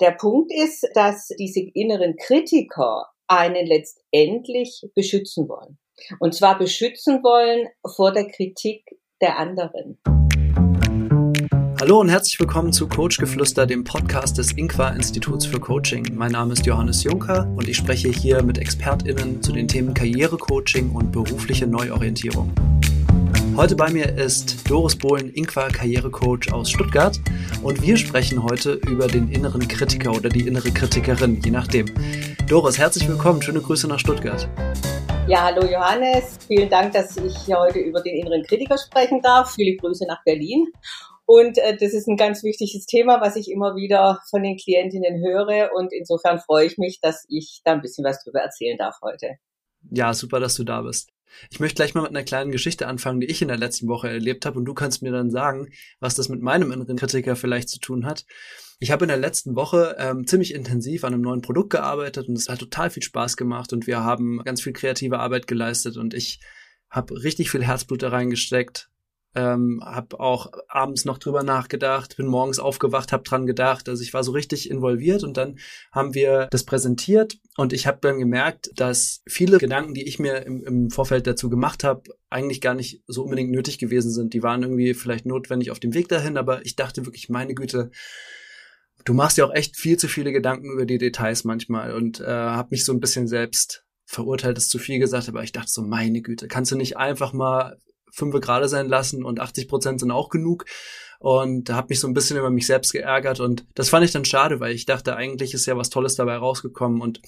der 0.00 0.12
Punkt 0.12 0.50
ist, 0.52 0.88
dass 0.94 1.28
diese 1.38 1.60
inneren 1.60 2.16
Kritiker 2.16 3.06
einen 3.26 3.66
letztendlich 3.66 4.86
beschützen 4.94 5.48
wollen. 5.48 5.78
Und 6.18 6.34
zwar 6.34 6.58
beschützen 6.58 7.22
wollen 7.22 7.68
vor 7.94 8.12
der 8.12 8.26
Kritik 8.28 8.82
der 9.20 9.38
anderen. 9.38 9.98
Hallo 11.78 12.00
und 12.00 12.08
herzlich 12.08 12.38
willkommen 12.40 12.72
zu 12.72 12.88
Coach 12.88 13.18
Geflüster, 13.18 13.66
dem 13.66 13.84
Podcast 13.84 14.38
des 14.38 14.52
Inqua 14.52 14.90
Instituts 14.90 15.46
für 15.46 15.60
Coaching. 15.60 16.06
Mein 16.14 16.32
Name 16.32 16.54
ist 16.54 16.64
Johannes 16.66 17.04
Juncker 17.04 17.46
und 17.56 17.68
ich 17.68 17.76
spreche 17.76 18.08
hier 18.08 18.42
mit 18.42 18.58
ExpertInnen 18.58 19.42
zu 19.42 19.52
den 19.52 19.68
Themen 19.68 19.94
Karrierecoaching 19.94 20.90
und 20.90 21.12
berufliche 21.12 21.66
Neuorientierung. 21.66 22.52
Heute 23.56 23.76
bei 23.76 23.90
mir 23.90 24.16
ist 24.16 24.70
Doris 24.70 24.96
Bohlen, 24.96 25.30
Inqua 25.30 25.68
Karrierecoach 25.68 26.52
aus 26.52 26.70
Stuttgart 26.70 27.20
und 27.62 27.82
wir 27.82 27.96
sprechen 27.96 28.42
heute 28.42 28.74
über 28.88 29.06
den 29.06 29.28
inneren 29.30 29.66
Kritiker 29.66 30.12
oder 30.12 30.28
die 30.28 30.46
innere 30.46 30.70
Kritikerin, 30.70 31.40
je 31.42 31.50
nachdem. 31.50 31.86
Doris, 32.48 32.78
herzlich 32.78 33.08
willkommen, 33.08 33.42
schöne 33.42 33.60
Grüße 33.60 33.88
nach 33.88 33.98
Stuttgart. 33.98 34.48
Ja, 35.26 35.44
hallo 35.44 35.66
Johannes, 35.66 36.38
vielen 36.46 36.70
Dank, 36.70 36.92
dass 36.92 37.16
ich 37.16 37.54
heute 37.54 37.80
über 37.80 38.00
den 38.00 38.16
inneren 38.16 38.42
Kritiker 38.44 38.78
sprechen 38.78 39.20
darf. 39.20 39.54
Viele 39.54 39.76
Grüße 39.76 40.06
nach 40.06 40.22
Berlin. 40.24 40.66
Und 41.26 41.58
äh, 41.58 41.76
das 41.76 41.92
ist 41.92 42.08
ein 42.08 42.16
ganz 42.16 42.42
wichtiges 42.42 42.86
Thema, 42.86 43.20
was 43.20 43.36
ich 43.36 43.50
immer 43.50 43.76
wieder 43.76 44.20
von 44.30 44.42
den 44.42 44.56
Klientinnen 44.56 45.22
höre. 45.24 45.70
Und 45.76 45.92
insofern 45.92 46.40
freue 46.40 46.66
ich 46.66 46.78
mich, 46.78 47.00
dass 47.00 47.24
ich 47.28 47.60
da 47.64 47.72
ein 47.72 47.82
bisschen 47.82 48.04
was 48.04 48.24
drüber 48.24 48.40
erzählen 48.40 48.76
darf 48.78 48.96
heute. 49.02 49.36
Ja, 49.90 50.12
super, 50.12 50.40
dass 50.40 50.56
du 50.56 50.64
da 50.64 50.82
bist. 50.82 51.10
Ich 51.50 51.60
möchte 51.60 51.76
gleich 51.76 51.94
mal 51.94 52.02
mit 52.02 52.10
einer 52.10 52.22
kleinen 52.22 52.52
Geschichte 52.52 52.86
anfangen, 52.86 53.20
die 53.20 53.26
ich 53.26 53.42
in 53.42 53.48
der 53.48 53.58
letzten 53.58 53.88
Woche 53.88 54.08
erlebt 54.08 54.46
habe 54.46 54.58
und 54.58 54.64
du 54.64 54.74
kannst 54.74 55.02
mir 55.02 55.12
dann 55.12 55.30
sagen, 55.30 55.68
was 55.98 56.14
das 56.14 56.28
mit 56.28 56.42
meinem 56.42 56.72
inneren 56.72 56.96
Kritiker 56.96 57.36
vielleicht 57.36 57.68
zu 57.68 57.78
tun 57.78 58.06
hat. 58.06 58.26
Ich 58.78 58.90
habe 58.90 59.04
in 59.04 59.08
der 59.08 59.18
letzten 59.18 59.56
Woche 59.56 59.96
ähm, 59.98 60.26
ziemlich 60.26 60.54
intensiv 60.54 61.04
an 61.04 61.12
einem 61.12 61.22
neuen 61.22 61.42
Produkt 61.42 61.70
gearbeitet 61.70 62.28
und 62.28 62.36
es 62.36 62.48
hat 62.48 62.60
total 62.60 62.90
viel 62.90 63.02
Spaß 63.02 63.36
gemacht 63.36 63.72
und 63.72 63.86
wir 63.86 64.02
haben 64.02 64.42
ganz 64.44 64.62
viel 64.62 64.72
kreative 64.72 65.18
Arbeit 65.18 65.46
geleistet 65.46 65.96
und 65.96 66.14
ich 66.14 66.40
habe 66.88 67.22
richtig 67.22 67.50
viel 67.50 67.64
Herzblut 67.64 68.02
da 68.02 68.08
reingesteckt, 68.08 68.90
ähm, 69.34 69.80
habe 69.84 70.18
auch 70.18 70.50
abends 70.68 71.04
noch 71.04 71.18
drüber 71.18 71.42
nachgedacht, 71.42 72.16
bin 72.16 72.26
morgens 72.26 72.58
aufgewacht, 72.58 73.12
habe 73.12 73.22
dran 73.22 73.46
gedacht. 73.46 73.88
Also 73.88 74.02
ich 74.02 74.12
war 74.12 74.24
so 74.24 74.32
richtig 74.32 74.68
involviert 74.68 75.22
und 75.22 75.36
dann 75.36 75.58
haben 75.92 76.14
wir 76.14 76.48
das 76.50 76.64
präsentiert 76.64 77.38
und 77.56 77.72
ich 77.72 77.86
habe 77.86 77.98
dann 78.00 78.18
gemerkt, 78.18 78.70
dass 78.74 79.22
viele 79.28 79.58
Gedanken, 79.58 79.94
die 79.94 80.06
ich 80.06 80.18
mir 80.18 80.44
im, 80.46 80.64
im 80.64 80.90
Vorfeld 80.90 81.26
dazu 81.26 81.48
gemacht 81.48 81.84
habe, 81.84 82.02
eigentlich 82.28 82.60
gar 82.60 82.74
nicht 82.74 83.02
so 83.06 83.22
unbedingt 83.22 83.50
nötig 83.50 83.78
gewesen 83.78 84.10
sind. 84.10 84.34
Die 84.34 84.42
waren 84.42 84.62
irgendwie 84.62 84.94
vielleicht 84.94 85.26
notwendig 85.26 85.70
auf 85.70 85.80
dem 85.80 85.94
Weg 85.94 86.08
dahin, 86.08 86.36
aber 86.36 86.64
ich 86.64 86.74
dachte 86.74 87.06
wirklich, 87.06 87.28
meine 87.28 87.54
Güte, 87.54 87.90
du 89.04 89.14
machst 89.14 89.38
ja 89.38 89.44
auch 89.44 89.54
echt 89.54 89.76
viel 89.76 89.96
zu 89.96 90.08
viele 90.08 90.32
Gedanken 90.32 90.72
über 90.72 90.86
die 90.86 90.98
Details 90.98 91.44
manchmal 91.44 91.94
und 91.94 92.20
äh, 92.20 92.26
habe 92.26 92.70
mich 92.72 92.84
so 92.84 92.92
ein 92.92 93.00
bisschen 93.00 93.28
selbst 93.28 93.84
verurteilt, 94.06 94.58
ist 94.58 94.70
zu 94.70 94.78
viel 94.78 94.98
gesagt, 94.98 95.28
aber 95.28 95.44
ich 95.44 95.52
dachte 95.52 95.70
so, 95.70 95.82
meine 95.82 96.20
Güte, 96.20 96.48
kannst 96.48 96.72
du 96.72 96.76
nicht 96.76 96.96
einfach 96.96 97.32
mal 97.32 97.78
fünf 98.12 98.38
gerade 98.40 98.68
sein 98.68 98.88
lassen 98.88 99.24
und 99.24 99.40
80 99.40 99.68
Prozent 99.68 100.00
sind 100.00 100.10
auch 100.10 100.28
genug. 100.28 100.64
Und 101.18 101.68
da 101.68 101.74
habe 101.74 101.88
mich 101.90 102.00
so 102.00 102.08
ein 102.08 102.14
bisschen 102.14 102.38
über 102.38 102.48
mich 102.48 102.66
selbst 102.66 102.92
geärgert 102.92 103.40
und 103.40 103.66
das 103.74 103.90
fand 103.90 104.06
ich 104.06 104.10
dann 104.10 104.24
schade, 104.24 104.58
weil 104.58 104.72
ich 104.72 104.86
dachte, 104.86 105.16
eigentlich 105.16 105.52
ist 105.52 105.66
ja 105.66 105.76
was 105.76 105.90
Tolles 105.90 106.16
dabei 106.16 106.36
rausgekommen. 106.36 107.02
Und 107.02 107.20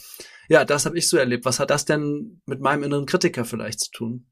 ja, 0.49 0.65
das 0.65 0.87
habe 0.87 0.97
ich 0.97 1.09
so 1.09 1.19
erlebt. 1.19 1.45
Was 1.45 1.61
hat 1.61 1.69
das 1.69 1.85
denn 1.85 2.41
mit 2.47 2.61
meinem 2.61 2.85
inneren 2.85 3.05
Kritiker 3.05 3.45
vielleicht 3.45 3.81
zu 3.81 3.91
tun? 3.91 4.27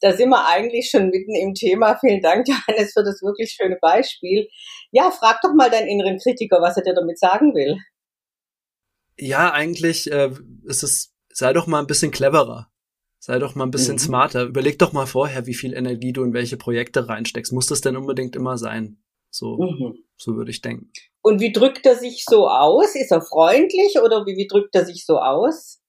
Da 0.00 0.12
sind 0.12 0.28
wir 0.28 0.46
eigentlich 0.46 0.90
schon 0.90 1.08
mitten 1.08 1.36
im 1.36 1.54
Thema. 1.54 1.96
Vielen 2.00 2.20
Dank, 2.20 2.48
Johannes, 2.68 2.92
für 2.92 3.04
das 3.04 3.22
wirklich 3.22 3.52
schöne 3.52 3.78
Beispiel. 3.80 4.48
Ja, 4.90 5.12
frag 5.12 5.40
doch 5.42 5.54
mal 5.54 5.70
deinen 5.70 5.88
inneren 5.88 6.18
Kritiker, 6.18 6.60
was 6.60 6.76
er 6.76 6.82
dir 6.82 6.94
damit 6.94 7.18
sagen 7.18 7.54
will. 7.54 7.78
Ja, 9.16 9.52
eigentlich 9.52 10.10
äh, 10.10 10.32
ist 10.64 10.82
es, 10.82 11.14
sei 11.30 11.52
doch 11.52 11.68
mal 11.68 11.78
ein 11.78 11.86
bisschen 11.86 12.10
cleverer. 12.10 12.70
Sei 13.26 13.38
doch 13.38 13.54
mal 13.54 13.64
ein 13.64 13.70
bisschen 13.70 13.94
mhm. 13.94 14.00
smarter. 14.00 14.42
Überleg 14.42 14.78
doch 14.78 14.92
mal 14.92 15.06
vorher, 15.06 15.46
wie 15.46 15.54
viel 15.54 15.72
Energie 15.72 16.12
du 16.12 16.22
in 16.24 16.34
welche 16.34 16.58
Projekte 16.58 17.08
reinsteckst. 17.08 17.54
Muss 17.54 17.64
das 17.64 17.80
denn 17.80 17.96
unbedingt 17.96 18.36
immer 18.36 18.58
sein? 18.58 18.98
So, 19.30 19.56
mhm. 19.56 19.94
so 20.18 20.36
würde 20.36 20.50
ich 20.50 20.60
denken. 20.60 20.92
Und 21.22 21.40
wie 21.40 21.50
drückt 21.50 21.86
er 21.86 21.96
sich 21.96 22.26
so 22.28 22.46
aus? 22.50 22.94
Ist 22.94 23.12
er 23.12 23.22
freundlich 23.22 23.98
oder 24.04 24.26
wie, 24.26 24.36
wie 24.36 24.46
drückt 24.46 24.74
er 24.74 24.84
sich 24.84 25.06
so 25.06 25.20
aus? 25.20 25.80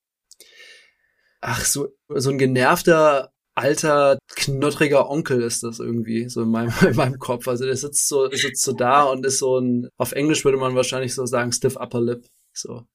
Ach, 1.41 1.65
so, 1.65 1.89
so 2.07 2.29
ein 2.29 2.37
genervter, 2.37 3.33
alter, 3.53 4.17
knottriger 4.37 5.09
Onkel 5.09 5.41
ist 5.41 5.61
das 5.63 5.81
irgendwie, 5.81 6.29
so 6.29 6.43
in 6.43 6.51
meinem, 6.51 6.71
in 6.89 6.95
meinem 6.95 7.19
Kopf. 7.19 7.49
Also 7.49 7.65
der 7.65 7.75
sitzt 7.75 8.07
so, 8.07 8.29
sitzt 8.31 8.63
so 8.63 8.71
da 8.71 9.03
und 9.03 9.25
ist 9.25 9.39
so 9.39 9.59
ein, 9.59 9.89
auf 9.97 10.13
Englisch 10.13 10.45
würde 10.45 10.57
man 10.57 10.73
wahrscheinlich 10.73 11.13
so 11.13 11.25
sagen, 11.25 11.51
stiff 11.51 11.75
upper 11.75 11.99
lip. 11.99 12.25
So. 12.53 12.85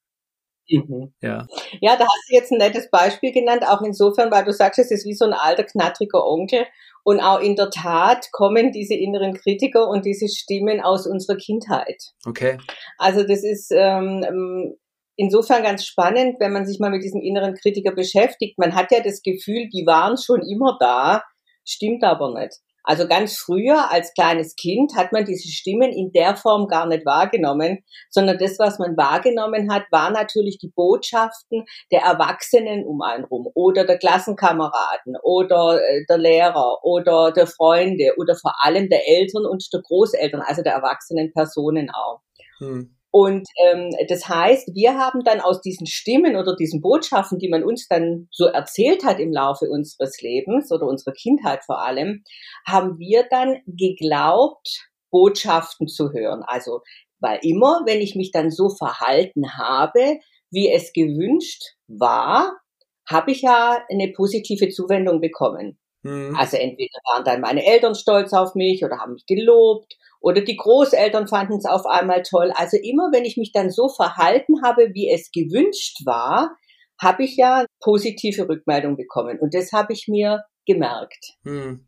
Mhm. 0.70 1.12
Ja. 1.20 1.46
ja, 1.80 1.96
da 1.96 2.04
hast 2.04 2.28
du 2.28 2.34
jetzt 2.34 2.52
ein 2.52 2.58
nettes 2.58 2.90
Beispiel 2.90 3.32
genannt, 3.32 3.64
auch 3.66 3.82
insofern, 3.82 4.30
weil 4.30 4.44
du 4.44 4.52
sagst, 4.52 4.78
es 4.78 4.90
ist 4.90 5.06
wie 5.06 5.14
so 5.14 5.24
ein 5.24 5.32
alter, 5.32 5.64
knattriger 5.64 6.24
Onkel. 6.26 6.66
Und 7.02 7.20
auch 7.20 7.40
in 7.40 7.56
der 7.56 7.70
Tat 7.70 8.30
kommen 8.30 8.72
diese 8.72 8.94
inneren 8.94 9.34
Kritiker 9.34 9.88
und 9.88 10.04
diese 10.04 10.28
Stimmen 10.28 10.80
aus 10.80 11.06
unserer 11.06 11.36
Kindheit. 11.36 12.02
Okay. 12.26 12.58
Also 12.98 13.22
das 13.22 13.42
ist 13.42 13.72
ähm, 13.74 14.76
insofern 15.16 15.62
ganz 15.62 15.84
spannend, 15.84 16.36
wenn 16.40 16.52
man 16.52 16.66
sich 16.66 16.78
mal 16.78 16.90
mit 16.90 17.02
diesem 17.02 17.22
inneren 17.22 17.54
Kritiker 17.54 17.92
beschäftigt. 17.92 18.58
Man 18.58 18.74
hat 18.74 18.92
ja 18.92 19.00
das 19.00 19.22
Gefühl, 19.22 19.68
die 19.68 19.84
waren 19.86 20.16
schon 20.18 20.42
immer 20.42 20.76
da, 20.78 21.22
stimmt 21.64 22.04
aber 22.04 22.38
nicht. 22.38 22.58
Also 22.84 23.06
ganz 23.06 23.36
früher 23.36 23.90
als 23.90 24.14
kleines 24.14 24.56
Kind 24.56 24.94
hat 24.96 25.12
man 25.12 25.24
diese 25.24 25.48
Stimmen 25.48 25.92
in 25.92 26.12
der 26.12 26.36
Form 26.36 26.66
gar 26.68 26.86
nicht 26.86 27.04
wahrgenommen, 27.04 27.84
sondern 28.10 28.38
das, 28.38 28.58
was 28.58 28.78
man 28.78 28.96
wahrgenommen 28.96 29.72
hat, 29.72 29.84
war 29.90 30.10
natürlich 30.10 30.58
die 30.58 30.72
Botschaften 30.74 31.64
der 31.92 32.02
Erwachsenen 32.02 32.84
um 32.84 33.02
einen 33.02 33.24
rum 33.24 33.48
oder 33.54 33.84
der 33.84 33.98
Klassenkameraden 33.98 35.16
oder 35.22 35.80
äh, 35.82 36.04
der 36.08 36.18
Lehrer 36.18 36.78
oder 36.82 37.32
der 37.32 37.46
Freunde 37.46 38.14
oder 38.16 38.34
vor 38.34 38.54
allem 38.62 38.88
der 38.88 39.06
Eltern 39.08 39.46
und 39.46 39.68
der 39.72 39.80
Großeltern, 39.82 40.40
also 40.40 40.62
der 40.62 40.74
erwachsenen 40.74 41.32
Personen 41.32 41.90
auch. 41.90 42.20
Hm. 42.58 42.96
Und 43.12 43.48
ähm, 43.66 43.90
das 44.08 44.28
heißt, 44.28 44.70
wir 44.74 44.96
haben 44.96 45.24
dann 45.24 45.40
aus 45.40 45.60
diesen 45.60 45.86
Stimmen 45.86 46.36
oder 46.36 46.54
diesen 46.54 46.80
Botschaften, 46.80 47.38
die 47.38 47.48
man 47.48 47.64
uns 47.64 47.88
dann 47.88 48.28
so 48.30 48.44
erzählt 48.46 49.04
hat 49.04 49.18
im 49.18 49.32
Laufe 49.32 49.68
unseres 49.68 50.20
Lebens 50.20 50.70
oder 50.70 50.86
unserer 50.86 51.12
Kindheit 51.12 51.64
vor 51.64 51.84
allem, 51.84 52.22
haben 52.64 52.98
wir 52.98 53.26
dann 53.28 53.56
geglaubt, 53.66 54.86
Botschaften 55.10 55.88
zu 55.88 56.12
hören. 56.12 56.42
Also, 56.46 56.82
weil 57.18 57.40
immer, 57.42 57.82
wenn 57.84 58.00
ich 58.00 58.14
mich 58.14 58.30
dann 58.30 58.50
so 58.50 58.68
verhalten 58.68 59.58
habe, 59.58 60.18
wie 60.52 60.70
es 60.70 60.92
gewünscht 60.92 61.62
war, 61.88 62.60
habe 63.08 63.32
ich 63.32 63.42
ja 63.42 63.82
eine 63.90 64.12
positive 64.12 64.68
Zuwendung 64.68 65.20
bekommen. 65.20 65.79
Mhm. 66.02 66.34
Also 66.36 66.56
entweder 66.56 66.98
waren 67.12 67.24
dann 67.24 67.40
meine 67.40 67.64
Eltern 67.64 67.94
stolz 67.94 68.32
auf 68.32 68.54
mich 68.54 68.84
oder 68.84 68.98
haben 68.98 69.14
mich 69.14 69.26
gelobt 69.26 69.96
oder 70.20 70.42
die 70.42 70.56
Großeltern 70.56 71.28
fanden 71.28 71.58
es 71.58 71.64
auf 71.64 71.86
einmal 71.86 72.22
toll. 72.22 72.52
Also 72.54 72.76
immer, 72.76 73.10
wenn 73.12 73.24
ich 73.24 73.36
mich 73.36 73.52
dann 73.52 73.70
so 73.70 73.88
verhalten 73.88 74.62
habe, 74.62 74.90
wie 74.94 75.10
es 75.10 75.30
gewünscht 75.30 76.04
war, 76.04 76.56
habe 77.00 77.24
ich 77.24 77.36
ja 77.36 77.64
positive 77.80 78.48
Rückmeldung 78.48 78.96
bekommen. 78.96 79.38
Und 79.38 79.54
das 79.54 79.72
habe 79.72 79.92
ich 79.92 80.06
mir 80.08 80.44
gemerkt. 80.66 81.36
Hm. 81.44 81.86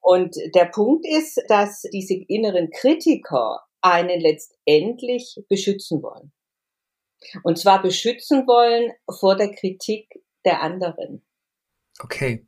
Und 0.00 0.36
der 0.54 0.66
Punkt 0.66 1.04
ist, 1.06 1.42
dass 1.48 1.82
diese 1.92 2.14
inneren 2.28 2.70
Kritiker 2.70 3.60
einen 3.80 4.20
letztendlich 4.20 5.36
beschützen 5.48 6.02
wollen. 6.02 6.32
Und 7.42 7.58
zwar 7.58 7.82
beschützen 7.82 8.46
wollen 8.46 8.92
vor 9.18 9.36
der 9.36 9.52
Kritik 9.52 10.08
der 10.44 10.62
anderen. 10.62 11.24
Okay. 12.00 12.46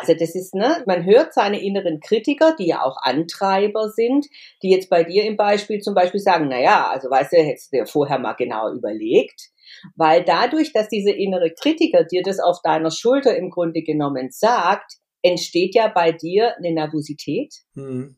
Also 0.00 0.14
das 0.14 0.36
ist, 0.36 0.54
ne, 0.54 0.84
man 0.86 1.04
hört 1.04 1.34
seine 1.34 1.60
inneren 1.60 1.98
Kritiker, 1.98 2.54
die 2.56 2.68
ja 2.68 2.84
auch 2.84 2.96
Antreiber 3.02 3.88
sind, 3.88 4.26
die 4.62 4.70
jetzt 4.70 4.88
bei 4.88 5.02
dir 5.02 5.24
im 5.24 5.36
Beispiel 5.36 5.80
zum 5.80 5.94
Beispiel 5.94 6.20
sagen, 6.20 6.46
na 6.48 6.60
ja, 6.60 6.88
also 6.88 7.10
weißt 7.10 7.32
du, 7.32 7.36
hättest 7.38 7.72
du 7.72 7.78
dir 7.78 7.86
vorher 7.86 8.20
mal 8.20 8.34
genau 8.34 8.72
überlegt, 8.72 9.50
weil 9.96 10.22
dadurch, 10.22 10.72
dass 10.72 10.88
diese 10.88 11.10
innere 11.10 11.50
Kritiker 11.50 12.04
dir 12.04 12.22
das 12.22 12.38
auf 12.38 12.62
deiner 12.62 12.92
Schulter 12.92 13.36
im 13.36 13.50
Grunde 13.50 13.82
genommen 13.82 14.28
sagt, 14.30 14.98
entsteht 15.22 15.74
ja 15.74 15.88
bei 15.88 16.12
dir 16.12 16.56
eine 16.56 16.72
Nervosität. 16.72 17.52
Mhm. 17.74 18.16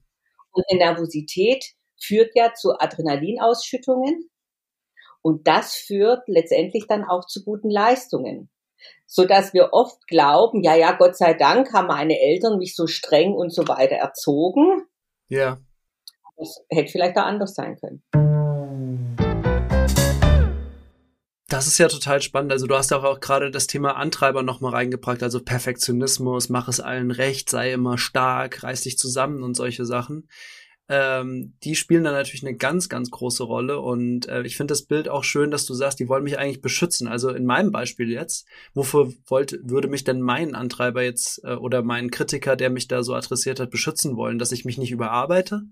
Und 0.53 0.65
eine 0.71 0.81
Nervosität 0.81 1.65
führt 1.99 2.33
ja 2.35 2.53
zu 2.53 2.79
Adrenalinausschüttungen. 2.79 4.29
Und 5.23 5.47
das 5.47 5.77
führt 5.77 6.29
letztendlich 6.29 6.85
dann 6.87 7.05
auch 7.05 7.27
zu 7.27 7.43
guten 7.43 7.71
Leistungen 7.71 8.51
so 9.07 9.25
dass 9.25 9.53
wir 9.53 9.73
oft 9.73 10.07
glauben, 10.07 10.63
ja, 10.63 10.75
ja, 10.77 10.93
Gott 10.93 11.17
sei 11.17 11.35
Dank 11.35 11.73
haben 11.73 11.89
meine 11.89 12.19
Eltern 12.21 12.59
mich 12.59 12.77
so 12.77 12.87
streng 12.87 13.33
und 13.35 13.53
so 13.53 13.67
weiter 13.67 13.97
erzogen. 13.97 14.87
Ja. 15.29 15.59
Das 16.37 16.65
hätte 16.71 16.93
vielleicht 16.93 17.17
auch 17.17 17.25
anders 17.25 17.55
sein 17.55 17.77
können. 17.77 18.03
Das 21.51 21.67
ist 21.67 21.79
ja 21.79 21.89
total 21.89 22.23
spannend. 22.23 22.53
Also 22.53 22.69
du 22.69 22.77
hast 22.77 22.93
auch, 22.93 23.03
auch 23.03 23.19
gerade 23.19 23.51
das 23.51 23.67
Thema 23.67 23.97
Antreiber 23.97 24.45
nochmal 24.45 24.73
reingebracht, 24.73 25.21
also 25.25 25.43
Perfektionismus, 25.43 26.49
mach 26.49 26.69
es 26.69 26.79
allen 26.79 27.11
recht, 27.11 27.51
sei 27.51 27.73
immer 27.73 27.99
stark, 27.99 28.63
reiß 28.63 28.83
dich 28.83 28.97
zusammen 28.97 29.43
und 29.43 29.55
solche 29.55 29.85
Sachen. 29.85 30.29
Ähm, 30.91 31.55
die 31.63 31.77
spielen 31.77 32.03
da 32.03 32.11
natürlich 32.11 32.45
eine 32.45 32.57
ganz, 32.57 32.89
ganz 32.89 33.13
große 33.13 33.45
Rolle. 33.45 33.79
Und 33.79 34.29
äh, 34.29 34.43
ich 34.43 34.57
finde 34.57 34.73
das 34.73 34.83
Bild 34.83 35.09
auch 35.09 35.23
schön, 35.23 35.53
dass 35.53 35.65
du 35.65 35.73
sagst, 35.73 36.01
die 36.01 36.09
wollen 36.09 36.25
mich 36.25 36.37
eigentlich 36.37 36.61
beschützen. 36.61 37.07
Also 37.07 37.31
in 37.31 37.47
meinem 37.47 37.71
Beispiel 37.71 38.11
jetzt, 38.11 38.45
wofür 38.75 39.13
wollte, 39.27 39.61
würde 39.63 39.87
mich 39.87 40.03
denn 40.03 40.21
mein 40.21 40.57
Antreiber 40.57 41.05
jetzt 41.05 41.45
äh, 41.45 41.55
oder 41.55 41.83
mein 41.83 42.11
Kritiker, 42.11 42.57
der 42.57 42.71
mich 42.71 42.89
da 42.89 43.05
so 43.05 43.15
adressiert 43.15 43.61
hat, 43.61 43.71
beschützen 43.71 44.17
wollen, 44.17 44.41
dass 44.41 44.51
ich 44.51 44.65
mich 44.65 44.79
nicht 44.79 44.91
überarbeite? 44.91 45.63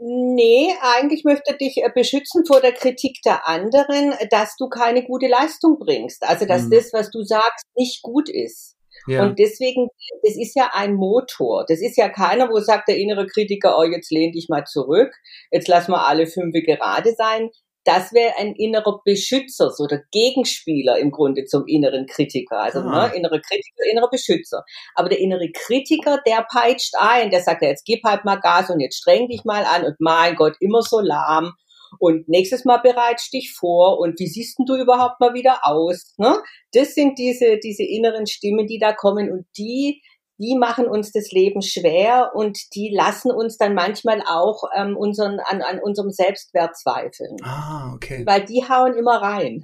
Nee, 0.00 0.74
eigentlich 0.80 1.24
möchte 1.24 1.52
er 1.52 1.58
dich 1.58 1.76
äh, 1.76 1.90
beschützen 1.94 2.46
vor 2.46 2.62
der 2.62 2.72
Kritik 2.72 3.18
der 3.22 3.46
anderen, 3.46 4.14
dass 4.30 4.56
du 4.56 4.68
keine 4.68 5.04
gute 5.04 5.26
Leistung 5.26 5.78
bringst. 5.78 6.22
Also, 6.22 6.46
dass 6.46 6.62
mhm. 6.62 6.70
das, 6.70 6.92
was 6.94 7.10
du 7.10 7.22
sagst, 7.22 7.66
nicht 7.76 8.02
gut 8.02 8.30
ist. 8.30 8.73
Ja. 9.06 9.22
Und 9.22 9.38
deswegen, 9.38 9.88
das 10.22 10.36
ist 10.36 10.54
ja 10.56 10.70
ein 10.72 10.94
Motor. 10.94 11.64
Das 11.68 11.80
ist 11.80 11.96
ja 11.96 12.08
keiner, 12.08 12.48
wo 12.50 12.58
sagt 12.60 12.88
der 12.88 12.96
innere 12.96 13.26
Kritiker, 13.26 13.78
oh, 13.78 13.84
jetzt 13.84 14.10
lehn 14.10 14.32
dich 14.32 14.48
mal 14.48 14.64
zurück, 14.64 15.12
jetzt 15.50 15.68
lass 15.68 15.88
mal 15.88 16.06
alle 16.06 16.26
fünf 16.26 16.54
gerade 16.54 17.12
sein. 17.16 17.50
Das 17.86 18.14
wäre 18.14 18.32
ein 18.38 18.54
innerer 18.54 19.02
Beschützer, 19.04 19.68
so 19.70 19.86
der 19.86 20.04
Gegenspieler 20.10 20.98
im 20.98 21.10
Grunde 21.10 21.44
zum 21.44 21.66
inneren 21.66 22.06
Kritiker. 22.06 22.58
Also 22.60 22.78
ah. 22.78 23.08
ne, 23.08 23.14
innerer 23.14 23.40
Kritiker, 23.40 23.84
innerer 23.90 24.08
Beschützer. 24.10 24.64
Aber 24.94 25.10
der 25.10 25.20
innere 25.20 25.50
Kritiker, 25.52 26.18
der 26.26 26.46
peitscht 26.50 26.94
ein, 26.98 27.30
der 27.30 27.42
sagt, 27.42 27.62
ja, 27.62 27.68
jetzt 27.68 27.84
gib 27.84 28.02
halt 28.04 28.24
mal 28.24 28.36
Gas 28.36 28.70
und 28.70 28.80
jetzt 28.80 28.96
streng 28.96 29.28
dich 29.28 29.44
mal 29.44 29.64
an 29.64 29.84
und 29.84 29.96
mein 29.98 30.34
Gott, 30.34 30.56
immer 30.60 30.80
so 30.80 31.00
lahm 31.00 31.52
und 31.98 32.28
nächstes 32.28 32.64
Mal 32.64 32.78
bereitest 32.78 33.32
dich 33.32 33.52
vor 33.52 33.98
und 33.98 34.18
wie 34.18 34.26
siehst 34.26 34.58
denn 34.58 34.66
du 34.66 34.76
überhaupt 34.76 35.20
mal 35.20 35.34
wieder 35.34 35.60
aus? 35.62 36.14
Ne? 36.18 36.38
Das 36.72 36.94
sind 36.94 37.18
diese, 37.18 37.58
diese 37.58 37.84
inneren 37.84 38.26
Stimmen, 38.26 38.66
die 38.66 38.78
da 38.78 38.92
kommen 38.92 39.30
und 39.30 39.46
die, 39.56 40.02
die 40.38 40.56
machen 40.58 40.86
uns 40.86 41.12
das 41.12 41.30
Leben 41.30 41.62
schwer 41.62 42.32
und 42.34 42.58
die 42.74 42.90
lassen 42.92 43.30
uns 43.30 43.56
dann 43.56 43.74
manchmal 43.74 44.22
auch 44.26 44.64
ähm, 44.76 44.96
unseren, 44.96 45.38
an, 45.40 45.62
an 45.62 45.80
unserem 45.80 46.10
Selbstwert 46.10 46.76
zweifeln. 46.76 47.36
Ah, 47.42 47.92
okay. 47.94 48.24
Weil 48.26 48.44
die 48.44 48.64
hauen 48.68 48.94
immer 48.94 49.22
rein. 49.22 49.62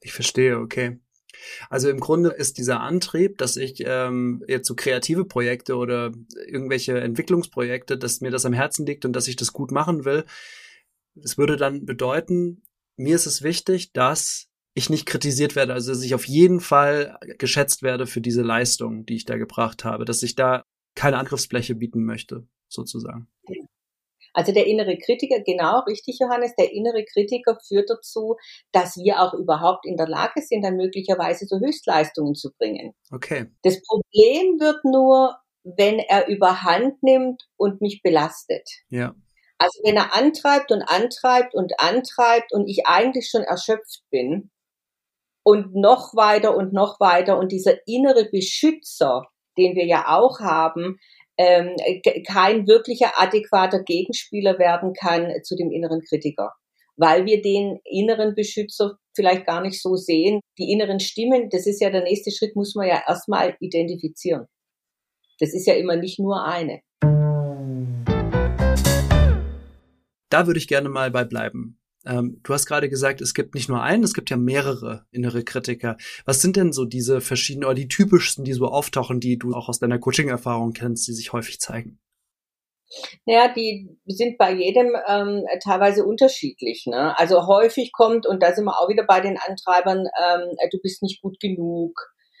Ich 0.00 0.12
verstehe, 0.12 0.58
okay. 0.58 0.98
Also 1.68 1.90
im 1.90 2.00
Grunde 2.00 2.30
ist 2.30 2.58
dieser 2.58 2.80
Antrieb, 2.80 3.38
dass 3.38 3.56
ich 3.56 3.82
ähm, 3.86 4.42
jetzt 4.48 4.66
so 4.66 4.74
kreative 4.74 5.24
Projekte 5.24 5.76
oder 5.76 6.12
irgendwelche 6.46 6.98
Entwicklungsprojekte, 6.98 7.98
dass 7.98 8.20
mir 8.20 8.30
das 8.30 8.46
am 8.46 8.52
Herzen 8.52 8.86
liegt 8.86 9.04
und 9.04 9.12
dass 9.12 9.28
ich 9.28 9.36
das 9.36 9.52
gut 9.52 9.70
machen 9.70 10.04
will, 10.04 10.24
es 11.24 11.38
würde 11.38 11.56
dann 11.56 11.84
bedeuten, 11.84 12.62
mir 12.96 13.14
ist 13.14 13.26
es 13.26 13.42
wichtig, 13.42 13.92
dass 13.92 14.48
ich 14.74 14.90
nicht 14.90 15.06
kritisiert 15.06 15.56
werde, 15.56 15.72
also 15.72 15.92
dass 15.92 16.02
ich 16.02 16.14
auf 16.14 16.26
jeden 16.26 16.60
Fall 16.60 17.18
geschätzt 17.38 17.82
werde 17.82 18.06
für 18.06 18.20
diese 18.20 18.42
Leistung, 18.42 19.06
die 19.06 19.16
ich 19.16 19.24
da 19.24 19.36
gebracht 19.36 19.84
habe, 19.84 20.04
dass 20.04 20.22
ich 20.22 20.34
da 20.34 20.64
keine 20.94 21.18
Angriffsfläche 21.18 21.74
bieten 21.74 22.04
möchte, 22.04 22.46
sozusagen. 22.68 23.28
Also 24.34 24.52
der 24.52 24.66
innere 24.66 24.96
Kritiker, 24.98 25.40
genau 25.40 25.80
richtig, 25.80 26.18
Johannes, 26.20 26.54
der 26.56 26.72
innere 26.72 27.04
Kritiker 27.04 27.58
führt 27.66 27.90
dazu, 27.90 28.36
dass 28.72 28.96
wir 28.96 29.20
auch 29.20 29.34
überhaupt 29.34 29.84
in 29.84 29.96
der 29.96 30.06
Lage 30.06 30.42
sind, 30.42 30.62
dann 30.62 30.76
möglicherweise 30.76 31.46
so 31.46 31.58
Höchstleistungen 31.58 32.36
zu 32.36 32.52
bringen. 32.56 32.94
Okay. 33.10 33.46
Das 33.62 33.82
Problem 33.82 34.60
wird 34.60 34.84
nur, 34.84 35.36
wenn 35.64 35.98
er 35.98 36.28
überhand 36.28 37.02
nimmt 37.02 37.48
und 37.56 37.80
mich 37.80 38.02
belastet. 38.02 38.68
Ja. 38.90 39.14
Also 39.58 39.80
wenn 39.84 39.96
er 39.96 40.14
antreibt 40.14 40.70
und 40.70 40.82
antreibt 40.82 41.54
und 41.54 41.72
antreibt 41.78 42.52
und 42.52 42.68
ich 42.68 42.86
eigentlich 42.86 43.28
schon 43.28 43.42
erschöpft 43.42 44.02
bin 44.10 44.50
und 45.42 45.74
noch 45.74 46.14
weiter 46.14 46.56
und 46.56 46.72
noch 46.72 47.00
weiter 47.00 47.38
und 47.38 47.50
dieser 47.50 47.76
innere 47.86 48.28
Beschützer, 48.30 49.26
den 49.56 49.74
wir 49.74 49.84
ja 49.84 50.16
auch 50.16 50.38
haben, 50.40 50.98
ähm, 51.38 51.76
kein 52.26 52.66
wirklicher 52.66 53.12
adäquater 53.16 53.82
Gegenspieler 53.82 54.58
werden 54.58 54.92
kann 54.92 55.32
zu 55.42 55.56
dem 55.56 55.70
inneren 55.70 56.02
Kritiker, 56.02 56.52
weil 56.96 57.26
wir 57.26 57.42
den 57.42 57.80
inneren 57.84 58.34
Beschützer 58.34 58.98
vielleicht 59.14 59.46
gar 59.46 59.60
nicht 59.60 59.80
so 59.80 59.96
sehen. 59.96 60.40
Die 60.58 60.70
inneren 60.70 61.00
Stimmen, 61.00 61.48
das 61.50 61.66
ist 61.66 61.80
ja 61.80 61.90
der 61.90 62.02
nächste 62.02 62.30
Schritt, 62.30 62.54
muss 62.54 62.74
man 62.74 62.88
ja 62.88 63.02
erstmal 63.06 63.56
identifizieren. 63.60 64.46
Das 65.40 65.54
ist 65.54 65.66
ja 65.66 65.74
immer 65.74 65.96
nicht 65.96 66.18
nur 66.18 66.44
eine. 66.44 66.80
Da 70.28 70.46
würde 70.46 70.58
ich 70.58 70.68
gerne 70.68 70.88
mal 70.88 71.10
bei 71.10 71.24
bleiben. 71.24 71.78
Ähm, 72.06 72.40
du 72.42 72.54
hast 72.54 72.66
gerade 72.66 72.88
gesagt, 72.88 73.20
es 73.20 73.34
gibt 73.34 73.54
nicht 73.54 73.68
nur 73.68 73.82
einen, 73.82 74.04
es 74.04 74.14
gibt 74.14 74.30
ja 74.30 74.36
mehrere 74.36 75.06
innere 75.10 75.44
Kritiker. 75.44 75.96
Was 76.24 76.40
sind 76.40 76.56
denn 76.56 76.72
so 76.72 76.84
diese 76.84 77.20
verschiedenen 77.20 77.64
oder 77.64 77.74
die 77.74 77.88
typischsten, 77.88 78.44
die 78.44 78.52
so 78.52 78.66
auftauchen, 78.66 79.20
die 79.20 79.38
du 79.38 79.54
auch 79.54 79.68
aus 79.68 79.78
deiner 79.78 79.98
Coaching-Erfahrung 79.98 80.72
kennst, 80.72 81.08
die 81.08 81.12
sich 81.12 81.32
häufig 81.32 81.60
zeigen? 81.60 81.98
Naja, 83.26 83.52
die 83.52 83.98
sind 84.06 84.38
bei 84.38 84.54
jedem 84.54 84.96
ähm, 85.06 85.44
teilweise 85.62 86.04
unterschiedlich. 86.06 86.86
Ne? 86.86 87.18
Also 87.18 87.46
häufig 87.46 87.92
kommt, 87.92 88.26
und 88.26 88.42
da 88.42 88.54
sind 88.54 88.64
wir 88.64 88.80
auch 88.80 88.88
wieder 88.88 89.04
bei 89.04 89.20
den 89.20 89.36
Antreibern, 89.36 90.06
ähm, 90.22 90.56
du 90.70 90.78
bist 90.82 91.02
nicht 91.02 91.20
gut 91.20 91.38
genug, 91.40 91.92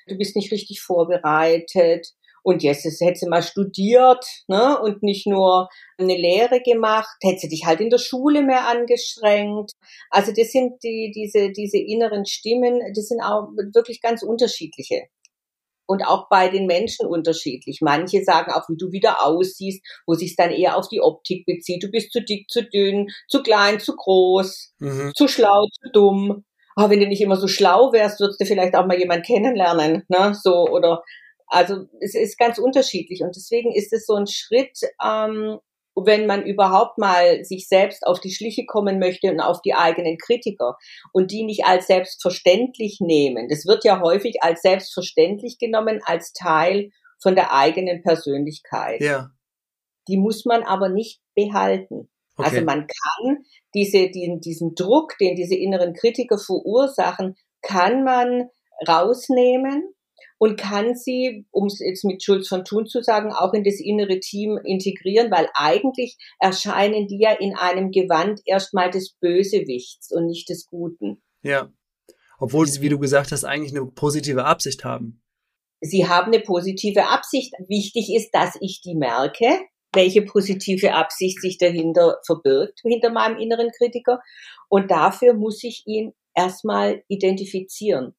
du 0.06 0.16
bist 0.16 0.36
nicht 0.36 0.50
richtig 0.50 0.80
vorbereitet, 0.80 2.06
und 2.48 2.62
jetzt 2.62 2.86
yes, 2.86 3.00
hätte 3.02 3.18
sie 3.18 3.28
mal 3.28 3.42
studiert 3.42 4.24
ne, 4.46 4.80
und 4.80 5.02
nicht 5.02 5.26
nur 5.26 5.68
eine 5.98 6.16
Lehre 6.16 6.62
gemacht, 6.62 7.14
hätte 7.22 7.40
sie 7.40 7.48
dich 7.48 7.66
halt 7.66 7.82
in 7.82 7.90
der 7.90 7.98
Schule 7.98 8.42
mehr 8.42 8.66
angestrengt. 8.66 9.72
Also 10.08 10.32
das 10.34 10.50
sind 10.52 10.82
die, 10.82 11.12
diese, 11.14 11.50
diese 11.52 11.76
inneren 11.76 12.24
Stimmen, 12.24 12.80
das 12.96 13.08
sind 13.08 13.20
auch 13.20 13.50
wirklich 13.74 14.00
ganz 14.00 14.22
unterschiedliche. 14.22 15.08
Und 15.86 16.02
auch 16.06 16.30
bei 16.30 16.48
den 16.48 16.64
Menschen 16.64 17.06
unterschiedlich. 17.06 17.80
Manche 17.82 18.24
sagen 18.24 18.50
auch, 18.52 18.66
wie 18.70 18.78
du 18.78 18.92
wieder 18.92 19.26
aussiehst, 19.26 19.84
wo 20.06 20.14
sich 20.14 20.34
dann 20.34 20.50
eher 20.50 20.78
auf 20.78 20.88
die 20.88 21.02
Optik 21.02 21.44
bezieht. 21.44 21.82
Du 21.82 21.90
bist 21.90 22.12
zu 22.12 22.22
dick, 22.22 22.48
zu 22.48 22.64
dünn, 22.64 23.08
zu 23.28 23.42
klein, 23.42 23.78
zu 23.78 23.94
groß, 23.94 24.72
mhm. 24.78 25.12
zu 25.14 25.28
schlau, 25.28 25.66
zu 25.70 25.90
dumm. 25.92 26.44
Aber 26.76 26.90
wenn 26.90 27.00
du 27.00 27.08
nicht 27.08 27.20
immer 27.20 27.36
so 27.36 27.48
schlau 27.48 27.92
wärst, 27.92 28.20
würdest 28.20 28.40
du 28.40 28.46
vielleicht 28.46 28.74
auch 28.74 28.86
mal 28.86 28.98
jemand 28.98 29.26
kennenlernen, 29.26 30.04
ne? 30.08 30.32
So 30.34 30.66
oder 30.68 31.02
also 31.48 31.86
es 32.00 32.14
ist 32.14 32.38
ganz 32.38 32.58
unterschiedlich 32.58 33.22
und 33.22 33.34
deswegen 33.34 33.72
ist 33.74 33.92
es 33.92 34.06
so 34.06 34.14
ein 34.14 34.26
Schritt, 34.26 34.78
ähm, 35.02 35.58
wenn 36.04 36.26
man 36.26 36.44
überhaupt 36.44 36.98
mal 36.98 37.44
sich 37.44 37.66
selbst 37.68 38.06
auf 38.06 38.20
die 38.20 38.30
Schliche 38.32 38.66
kommen 38.66 38.98
möchte 38.98 39.30
und 39.30 39.40
auf 39.40 39.60
die 39.62 39.74
eigenen 39.74 40.16
Kritiker 40.16 40.76
und 41.12 41.30
die 41.32 41.44
nicht 41.44 41.64
als 41.64 41.86
selbstverständlich 41.86 42.98
nehmen. 43.00 43.48
Das 43.48 43.66
wird 43.66 43.84
ja 43.84 44.00
häufig 44.00 44.42
als 44.42 44.62
selbstverständlich 44.62 45.58
genommen, 45.58 46.00
als 46.04 46.32
Teil 46.32 46.90
von 47.20 47.34
der 47.34 47.52
eigenen 47.52 48.02
Persönlichkeit. 48.02 49.00
Ja. 49.00 49.30
Die 50.06 50.16
muss 50.16 50.44
man 50.44 50.62
aber 50.62 50.88
nicht 50.88 51.20
behalten. 51.34 52.08
Okay. 52.36 52.48
Also 52.48 52.64
man 52.64 52.86
kann 52.86 53.38
diese, 53.74 54.08
diesen, 54.10 54.40
diesen 54.40 54.74
Druck, 54.74 55.18
den 55.18 55.34
diese 55.34 55.56
inneren 55.56 55.94
Kritiker 55.94 56.38
verursachen, 56.38 57.34
kann 57.62 58.04
man 58.04 58.48
rausnehmen 58.86 59.92
und 60.38 60.56
kann 60.58 60.94
sie, 60.94 61.46
um 61.50 61.66
es 61.66 61.80
jetzt 61.80 62.04
mit 62.04 62.22
Schulz 62.22 62.48
von 62.48 62.64
Thun 62.64 62.86
zu 62.86 63.02
sagen, 63.02 63.32
auch 63.32 63.52
in 63.52 63.64
das 63.64 63.80
innere 63.80 64.20
Team 64.20 64.58
integrieren, 64.64 65.30
weil 65.30 65.48
eigentlich 65.54 66.16
erscheinen 66.38 67.08
die 67.08 67.20
ja 67.20 67.32
in 67.32 67.56
einem 67.56 67.90
Gewand 67.90 68.40
erstmal 68.44 68.90
des 68.90 69.14
Bösewichts 69.20 70.12
und 70.12 70.26
nicht 70.26 70.48
des 70.48 70.66
Guten. 70.66 71.22
Ja. 71.42 71.72
Obwohl 72.38 72.68
sie, 72.68 72.80
wie 72.80 72.88
du 72.88 72.98
gesagt 72.98 73.32
hast, 73.32 73.44
eigentlich 73.44 73.76
eine 73.76 73.84
positive 73.86 74.44
Absicht 74.44 74.84
haben. 74.84 75.20
Sie 75.80 76.06
haben 76.06 76.32
eine 76.32 76.42
positive 76.42 77.06
Absicht. 77.08 77.52
Wichtig 77.66 78.14
ist, 78.14 78.30
dass 78.32 78.56
ich 78.60 78.80
die 78.80 78.94
merke, 78.94 79.60
welche 79.92 80.22
positive 80.22 80.94
Absicht 80.94 81.40
sich 81.40 81.58
dahinter 81.58 82.18
verbirgt, 82.24 82.80
hinter 82.82 83.10
meinem 83.10 83.38
inneren 83.38 83.70
Kritiker. 83.76 84.20
Und 84.68 84.90
dafür 84.90 85.34
muss 85.34 85.64
ich 85.64 85.84
ihn 85.86 86.12
erstmal 86.34 87.02
identifizieren. 87.08 88.14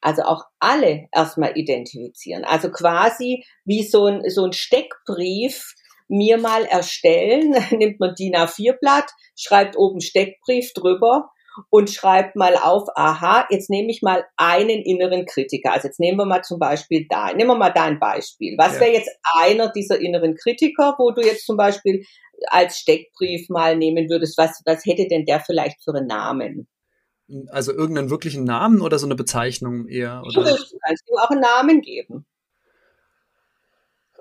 Also 0.00 0.22
auch 0.22 0.44
alle 0.58 1.08
erstmal 1.12 1.56
identifizieren. 1.56 2.44
Also 2.44 2.70
quasi 2.70 3.44
wie 3.64 3.82
so 3.82 4.06
ein, 4.06 4.28
so 4.30 4.44
ein 4.44 4.52
Steckbrief 4.52 5.74
mir 6.08 6.38
mal 6.38 6.64
erstellen. 6.64 7.54
Nimmt 7.70 8.00
man 8.00 8.14
DIN 8.14 8.34
A4-Blatt, 8.34 9.10
schreibt 9.36 9.76
oben 9.76 10.00
Steckbrief 10.00 10.72
drüber 10.72 11.30
und 11.68 11.90
schreibt 11.90 12.36
mal 12.36 12.56
auf, 12.56 12.88
aha, 12.94 13.46
jetzt 13.50 13.70
nehme 13.70 13.90
ich 13.90 14.02
mal 14.02 14.24
einen 14.36 14.82
inneren 14.82 15.26
Kritiker. 15.26 15.72
Also 15.72 15.88
jetzt 15.88 16.00
nehmen 16.00 16.18
wir 16.18 16.26
mal 16.26 16.42
zum 16.42 16.58
Beispiel 16.58 17.06
da, 17.08 17.32
nehmen 17.32 17.50
wir 17.50 17.56
mal 17.56 17.70
da 17.70 17.84
ein 17.84 17.98
Beispiel. 17.98 18.56
Was 18.58 18.74
ja. 18.74 18.80
wäre 18.82 18.92
jetzt 18.92 19.10
einer 19.40 19.70
dieser 19.70 20.00
inneren 20.00 20.34
Kritiker, 20.34 20.94
wo 20.98 21.10
du 21.10 21.22
jetzt 21.22 21.46
zum 21.46 21.56
Beispiel 21.56 22.04
als 22.46 22.78
Steckbrief 22.78 23.48
mal 23.48 23.76
nehmen 23.76 24.08
würdest? 24.08 24.38
Was, 24.38 24.62
was 24.64 24.84
hätte 24.86 25.06
denn 25.08 25.26
der 25.26 25.40
vielleicht 25.40 25.82
für 25.84 25.94
einen 25.94 26.06
Namen? 26.06 26.68
Also 27.48 27.72
irgendeinen 27.72 28.10
wirklichen 28.10 28.44
Namen 28.44 28.80
oder 28.80 28.98
so 28.98 29.06
eine 29.06 29.14
Bezeichnung 29.14 29.86
eher? 29.86 30.22
Oder? 30.24 30.56
Du 30.56 30.78
kannst 30.84 31.08
ihm 31.08 31.18
auch 31.18 31.30
einen 31.30 31.40
Namen 31.40 31.80
geben. 31.80 32.26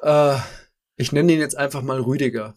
Äh, 0.01 0.38
ich 0.96 1.12
nenne 1.12 1.34
ihn 1.34 1.39
jetzt 1.39 1.58
einfach 1.58 1.82
mal 1.82 2.00
Rüdiger. 2.00 2.56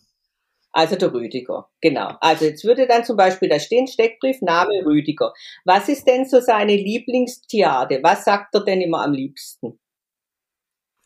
Also 0.74 0.96
der 0.96 1.12
Rüdiger, 1.12 1.68
genau. 1.82 2.16
Also 2.20 2.46
jetzt 2.46 2.64
würde 2.64 2.86
dann 2.86 3.04
zum 3.04 3.16
Beispiel 3.16 3.50
da 3.50 3.60
stehen, 3.60 3.86
Steckbrief, 3.86 4.40
Name 4.40 4.84
Rüdiger. 4.86 5.34
Was 5.66 5.88
ist 5.90 6.06
denn 6.06 6.26
so 6.26 6.40
seine 6.40 6.74
Lieblingstiade? 6.74 8.00
Was 8.02 8.24
sagt 8.24 8.54
er 8.54 8.64
denn 8.64 8.80
immer 8.80 9.02
am 9.02 9.12
liebsten? 9.12 9.78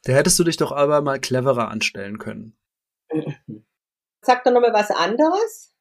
Da 0.04 0.12
hättest 0.12 0.38
du 0.38 0.44
dich 0.44 0.56
doch 0.56 0.70
aber 0.70 1.02
mal 1.02 1.18
cleverer 1.18 1.68
anstellen 1.68 2.18
können. 2.18 2.56
Sag 4.20 4.44
doch 4.44 4.52
nochmal 4.52 4.72
was 4.72 4.92
anderes. 4.92 5.74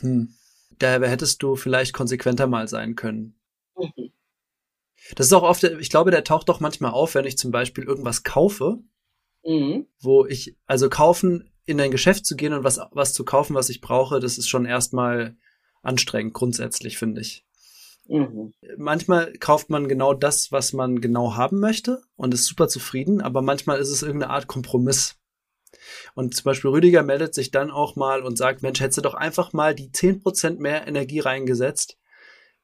Hm. 0.00 0.34
Da 0.78 1.00
hättest 1.00 1.42
du 1.42 1.56
vielleicht 1.56 1.92
konsequenter 1.92 2.46
mal 2.46 2.68
sein 2.68 2.96
können. 2.96 3.38
Mhm. 3.76 4.12
Das 5.14 5.26
ist 5.26 5.32
auch 5.32 5.42
oft, 5.42 5.62
ich 5.62 5.90
glaube, 5.90 6.10
der 6.10 6.24
taucht 6.24 6.48
doch 6.48 6.60
manchmal 6.60 6.90
auf, 6.90 7.14
wenn 7.14 7.26
ich 7.26 7.38
zum 7.38 7.50
Beispiel 7.50 7.84
irgendwas 7.84 8.24
kaufe, 8.24 8.78
mhm. 9.44 9.86
wo 10.00 10.26
ich, 10.26 10.56
also 10.66 10.88
kaufen, 10.88 11.50
in 11.64 11.80
ein 11.80 11.90
Geschäft 11.90 12.26
zu 12.26 12.36
gehen 12.36 12.52
und 12.52 12.64
was, 12.64 12.80
was 12.92 13.12
zu 13.12 13.24
kaufen, 13.24 13.54
was 13.54 13.68
ich 13.68 13.80
brauche, 13.80 14.20
das 14.20 14.38
ist 14.38 14.48
schon 14.48 14.66
erstmal 14.66 15.36
anstrengend, 15.82 16.34
grundsätzlich, 16.34 16.98
finde 16.98 17.20
ich. 17.20 17.44
Mhm. 18.08 18.52
Manchmal 18.76 19.32
kauft 19.34 19.70
man 19.70 19.88
genau 19.88 20.14
das, 20.14 20.52
was 20.52 20.72
man 20.72 21.00
genau 21.00 21.36
haben 21.36 21.58
möchte 21.58 22.02
und 22.16 22.34
ist 22.34 22.44
super 22.44 22.68
zufrieden, 22.68 23.20
aber 23.20 23.42
manchmal 23.42 23.78
ist 23.78 23.90
es 23.90 24.02
irgendeine 24.02 24.32
Art 24.32 24.46
Kompromiss. 24.46 25.16
Und 26.14 26.34
zum 26.34 26.44
Beispiel 26.44 26.70
Rüdiger 26.70 27.02
meldet 27.02 27.34
sich 27.34 27.50
dann 27.50 27.70
auch 27.70 27.96
mal 27.96 28.22
und 28.22 28.36
sagt, 28.36 28.62
Mensch, 28.62 28.80
hättest 28.80 28.98
du 28.98 29.02
doch 29.02 29.14
einfach 29.14 29.52
mal 29.52 29.74
die 29.74 29.90
10% 29.90 30.58
mehr 30.58 30.86
Energie 30.86 31.20
reingesetzt, 31.20 31.98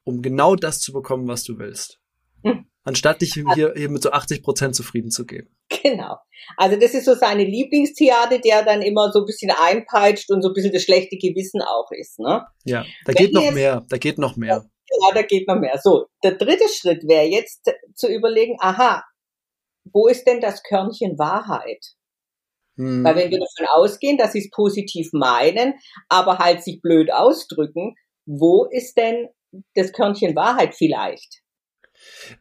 um 0.03 0.21
genau 0.21 0.55
das 0.55 0.79
zu 0.79 0.93
bekommen, 0.93 1.27
was 1.27 1.43
du 1.43 1.57
willst. 1.59 1.99
Hm. 2.43 2.65
Anstatt 2.83 3.21
dich 3.21 3.33
hier 3.33 3.75
eben 3.77 3.93
mit 3.93 4.03
so 4.03 4.11
80% 4.11 4.73
zufrieden 4.73 5.09
zu 5.09 5.25
geben. 5.25 5.55
Genau. 5.81 6.17
Also 6.57 6.77
das 6.77 6.93
ist 6.93 7.05
so 7.05 7.15
seine 7.15 7.45
Lieblingstheater, 7.45 8.39
der 8.39 8.63
dann 8.63 8.81
immer 8.81 9.11
so 9.11 9.19
ein 9.19 9.25
bisschen 9.25 9.51
einpeitscht 9.51 10.29
und 10.29 10.41
so 10.41 10.49
ein 10.49 10.53
bisschen 10.53 10.73
das 10.73 10.83
schlechte 10.83 11.17
Gewissen 11.17 11.61
auch 11.61 11.89
ist. 11.91 12.19
Ne? 12.19 12.45
Ja, 12.65 12.83
da 13.05 13.13
Wenn 13.13 13.15
geht 13.15 13.33
noch 13.33 13.51
mehr, 13.51 13.85
da 13.87 13.97
geht 13.97 14.17
noch 14.17 14.35
mehr. 14.35 14.65
Ja, 15.01 15.13
da 15.13 15.21
geht 15.21 15.47
noch 15.47 15.59
mehr. 15.59 15.79
So, 15.81 16.07
der 16.23 16.33
dritte 16.33 16.67
Schritt 16.69 17.07
wäre 17.07 17.25
jetzt 17.25 17.71
zu 17.95 18.07
überlegen, 18.07 18.57
aha, 18.59 19.03
wo 19.85 20.07
ist 20.07 20.25
denn 20.25 20.41
das 20.41 20.63
Körnchen 20.63 21.17
Wahrheit? 21.17 21.85
Hm. 22.77 23.03
Weil 23.03 23.15
wenn 23.15 23.31
wir 23.31 23.39
davon 23.39 23.67
ausgehen, 23.73 24.17
dass 24.17 24.33
sie 24.33 24.39
es 24.39 24.49
positiv 24.49 25.09
meinen, 25.13 25.75
aber 26.09 26.39
halt 26.39 26.63
sich 26.63 26.81
blöd 26.81 27.11
ausdrücken, 27.11 27.95
wo 28.25 28.65
ist 28.65 28.97
denn 28.97 29.27
das 29.75 29.93
Körnchen 29.93 30.35
Wahrheit 30.35 30.73
vielleicht? 30.75 31.41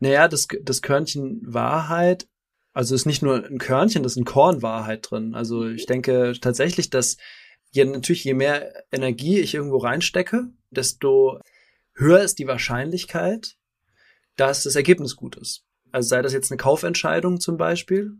Naja, 0.00 0.28
das, 0.28 0.48
das 0.62 0.82
Körnchen 0.82 1.40
Wahrheit, 1.44 2.26
also 2.72 2.94
ist 2.94 3.06
nicht 3.06 3.22
nur 3.22 3.44
ein 3.44 3.58
Körnchen, 3.58 4.02
das 4.02 4.12
ist 4.12 4.18
ein 4.18 4.24
Korn 4.24 4.62
Wahrheit 4.62 5.10
drin. 5.10 5.34
Also 5.34 5.60
mhm. 5.60 5.74
ich 5.74 5.86
denke 5.86 6.32
tatsächlich, 6.40 6.90
dass 6.90 7.16
je, 7.70 7.84
natürlich 7.84 8.24
je 8.24 8.34
mehr 8.34 8.84
Energie 8.90 9.38
ich 9.38 9.54
irgendwo 9.54 9.78
reinstecke, 9.78 10.48
desto 10.70 11.38
höher 11.94 12.22
ist 12.22 12.38
die 12.38 12.46
Wahrscheinlichkeit, 12.46 13.56
dass 14.36 14.62
das 14.62 14.76
Ergebnis 14.76 15.16
gut 15.16 15.36
ist. 15.36 15.64
Also 15.90 16.08
sei 16.08 16.22
das 16.22 16.32
jetzt 16.32 16.50
eine 16.50 16.56
Kaufentscheidung 16.56 17.38
zum 17.40 17.58
Beispiel, 17.58 18.12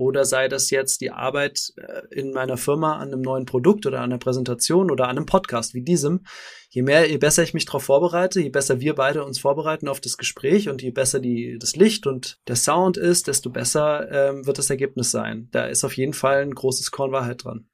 oder 0.00 0.24
sei 0.24 0.48
das 0.48 0.70
jetzt 0.70 1.02
die 1.02 1.10
Arbeit 1.10 1.74
äh, 1.76 2.02
in 2.10 2.32
meiner 2.32 2.56
Firma 2.56 2.96
an 2.96 3.12
einem 3.12 3.20
neuen 3.20 3.44
Produkt 3.44 3.84
oder 3.84 3.98
an 3.98 4.04
einer 4.04 4.18
Präsentation 4.18 4.90
oder 4.90 5.04
an 5.04 5.18
einem 5.18 5.26
Podcast 5.26 5.74
wie 5.74 5.82
diesem. 5.82 6.24
Je 6.70 6.80
mehr, 6.80 7.10
je 7.10 7.18
besser 7.18 7.42
ich 7.42 7.52
mich 7.52 7.66
darauf 7.66 7.84
vorbereite, 7.84 8.40
je 8.40 8.48
besser 8.48 8.80
wir 8.80 8.94
beide 8.94 9.22
uns 9.24 9.38
vorbereiten 9.38 9.88
auf 9.88 10.00
das 10.00 10.16
Gespräch 10.16 10.70
und 10.70 10.80
je 10.80 10.90
besser 10.90 11.20
die, 11.20 11.58
das 11.60 11.76
Licht 11.76 12.06
und 12.06 12.38
der 12.48 12.56
Sound 12.56 12.96
ist, 12.96 13.26
desto 13.26 13.50
besser 13.50 14.10
ähm, 14.10 14.46
wird 14.46 14.56
das 14.56 14.70
Ergebnis 14.70 15.10
sein. 15.10 15.48
Da 15.52 15.66
ist 15.66 15.84
auf 15.84 15.94
jeden 15.98 16.14
Fall 16.14 16.40
ein 16.40 16.54
großes 16.54 16.92
Korn 16.92 17.12
Wahrheit 17.12 17.44
dran. 17.44 17.68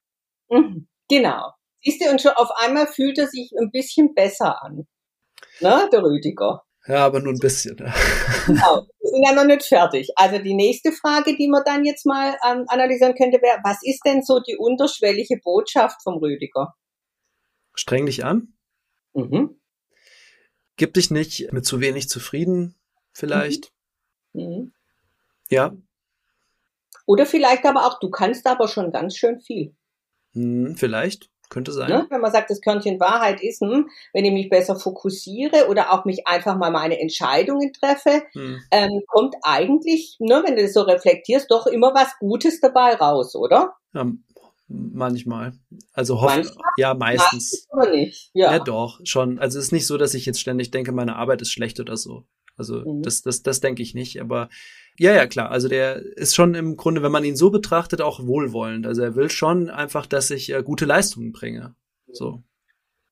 Mhm, 0.50 0.88
genau. 1.08 1.52
Siehst 1.84 2.04
du, 2.04 2.10
und 2.10 2.20
schon 2.20 2.32
auf 2.32 2.50
einmal 2.56 2.88
fühlt 2.88 3.18
er 3.18 3.28
sich 3.28 3.52
ein 3.56 3.70
bisschen 3.70 4.14
besser 4.14 4.64
an. 4.64 4.88
Ne, 5.60 5.88
der 5.92 6.02
Rüdiger. 6.02 6.64
Ja, 6.88 7.06
aber 7.06 7.20
nur 7.20 7.32
ein 7.32 7.38
bisschen. 7.38 7.76
Genau, 8.46 8.86
sind 9.16 9.26
ja 9.26 9.34
noch 9.34 9.46
nicht 9.46 9.64
fertig. 9.64 10.10
Also 10.16 10.38
die 10.38 10.54
nächste 10.54 10.92
Frage, 10.92 11.36
die 11.36 11.48
man 11.48 11.62
dann 11.64 11.84
jetzt 11.84 12.04
mal 12.06 12.36
ähm, 12.46 12.64
analysieren 12.68 13.14
könnte, 13.14 13.40
wäre, 13.40 13.58
was 13.64 13.78
ist 13.82 14.02
denn 14.04 14.22
so 14.22 14.40
die 14.40 14.56
unterschwellige 14.56 15.40
Botschaft 15.42 16.02
vom 16.02 16.18
Rüdiger? 16.18 16.74
Streng 17.74 18.06
dich 18.06 18.24
an. 18.24 18.54
Mhm. 19.14 19.58
Gib 20.76 20.94
dich 20.94 21.10
nicht 21.10 21.52
mit 21.52 21.64
zu 21.64 21.80
wenig 21.80 22.08
zufrieden, 22.08 22.74
vielleicht. 23.12 23.72
Mhm. 24.32 24.42
Mhm. 24.42 24.72
Ja. 25.50 25.74
Oder 27.06 27.24
vielleicht 27.24 27.64
aber 27.64 27.86
auch, 27.86 27.98
du 28.00 28.10
kannst 28.10 28.46
aber 28.46 28.68
schon 28.68 28.92
ganz 28.92 29.16
schön 29.16 29.40
viel. 29.40 29.74
Hm, 30.32 30.76
vielleicht. 30.76 31.30
Könnte 31.48 31.72
sein. 31.72 31.88
Ne? 31.88 32.06
Wenn 32.10 32.20
man 32.20 32.32
sagt, 32.32 32.50
das 32.50 32.60
Körnchen 32.60 32.98
Wahrheit 32.98 33.42
ist, 33.42 33.60
hm, 33.60 33.88
wenn 34.12 34.24
ich 34.24 34.32
mich 34.32 34.48
besser 34.48 34.76
fokussiere 34.76 35.68
oder 35.68 35.92
auch 35.92 36.04
mich 36.04 36.26
einfach 36.26 36.56
mal 36.56 36.70
meine 36.70 36.98
Entscheidungen 37.00 37.72
treffe, 37.72 38.22
hm. 38.32 38.60
ähm, 38.70 39.02
kommt 39.06 39.34
eigentlich, 39.42 40.16
ne, 40.18 40.42
wenn 40.44 40.56
du 40.56 40.62
das 40.62 40.72
so 40.72 40.82
reflektierst, 40.82 41.50
doch 41.50 41.66
immer 41.66 41.94
was 41.94 42.18
Gutes 42.18 42.60
dabei 42.60 42.94
raus, 42.94 43.36
oder? 43.36 43.74
Ja, 43.94 44.06
manchmal. 44.68 45.52
Also 45.92 46.20
hoff, 46.20 46.34
manchmal? 46.34 46.64
ja, 46.76 46.94
meistens. 46.94 47.66
Aber 47.70 47.90
nicht. 47.90 48.30
Ja. 48.34 48.52
ja, 48.52 48.58
doch, 48.58 49.00
schon. 49.04 49.38
Also 49.38 49.58
es 49.58 49.66
ist 49.66 49.72
nicht 49.72 49.86
so, 49.86 49.96
dass 49.96 50.14
ich 50.14 50.26
jetzt 50.26 50.40
ständig 50.40 50.70
denke, 50.70 50.92
meine 50.92 51.16
Arbeit 51.16 51.42
ist 51.42 51.52
schlecht 51.52 51.78
oder 51.80 51.96
so. 51.96 52.24
Also 52.56 52.80
mhm. 52.80 53.02
das, 53.02 53.22
das, 53.22 53.42
das 53.42 53.60
denke 53.60 53.82
ich 53.82 53.94
nicht. 53.94 54.20
Aber 54.20 54.48
ja, 54.98 55.14
ja, 55.14 55.26
klar. 55.26 55.50
Also 55.50 55.68
der 55.68 55.96
ist 56.16 56.34
schon 56.34 56.54
im 56.54 56.76
Grunde, 56.76 57.02
wenn 57.02 57.12
man 57.12 57.24
ihn 57.24 57.36
so 57.36 57.50
betrachtet, 57.50 58.00
auch 58.00 58.26
wohlwollend. 58.26 58.86
Also 58.86 59.02
er 59.02 59.14
will 59.14 59.30
schon 59.30 59.70
einfach, 59.70 60.06
dass 60.06 60.30
ich 60.30 60.52
äh, 60.52 60.62
gute 60.62 60.84
Leistungen 60.84 61.32
bringe. 61.32 61.74
So. 62.10 62.42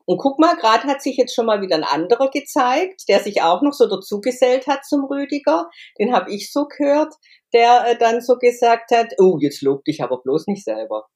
Und 0.06 0.18
guck 0.18 0.38
mal, 0.38 0.54
gerade 0.56 0.84
hat 0.84 1.02
sich 1.02 1.16
jetzt 1.16 1.34
schon 1.34 1.46
mal 1.46 1.62
wieder 1.62 1.76
ein 1.76 1.84
anderer 1.84 2.30
gezeigt, 2.30 3.08
der 3.08 3.20
sich 3.20 3.42
auch 3.42 3.62
noch 3.62 3.72
so 3.72 3.88
dazugesellt 3.88 4.66
hat 4.66 4.84
zum 4.84 5.04
Rüdiger. 5.04 5.70
Den 5.98 6.12
habe 6.12 6.30
ich 6.30 6.52
so 6.52 6.66
gehört, 6.66 7.14
der 7.52 7.86
äh, 7.86 7.98
dann 7.98 8.20
so 8.20 8.36
gesagt 8.36 8.90
hat, 8.90 9.14
oh, 9.18 9.38
jetzt 9.40 9.62
lob 9.62 9.84
dich 9.84 10.02
aber 10.02 10.20
bloß 10.20 10.46
nicht 10.46 10.64
selber. 10.64 11.06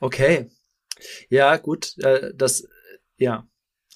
Okay. 0.00 0.50
Ja, 1.30 1.56
gut, 1.56 1.96
äh, 1.98 2.32
das, 2.34 2.68
ja. 3.16 3.46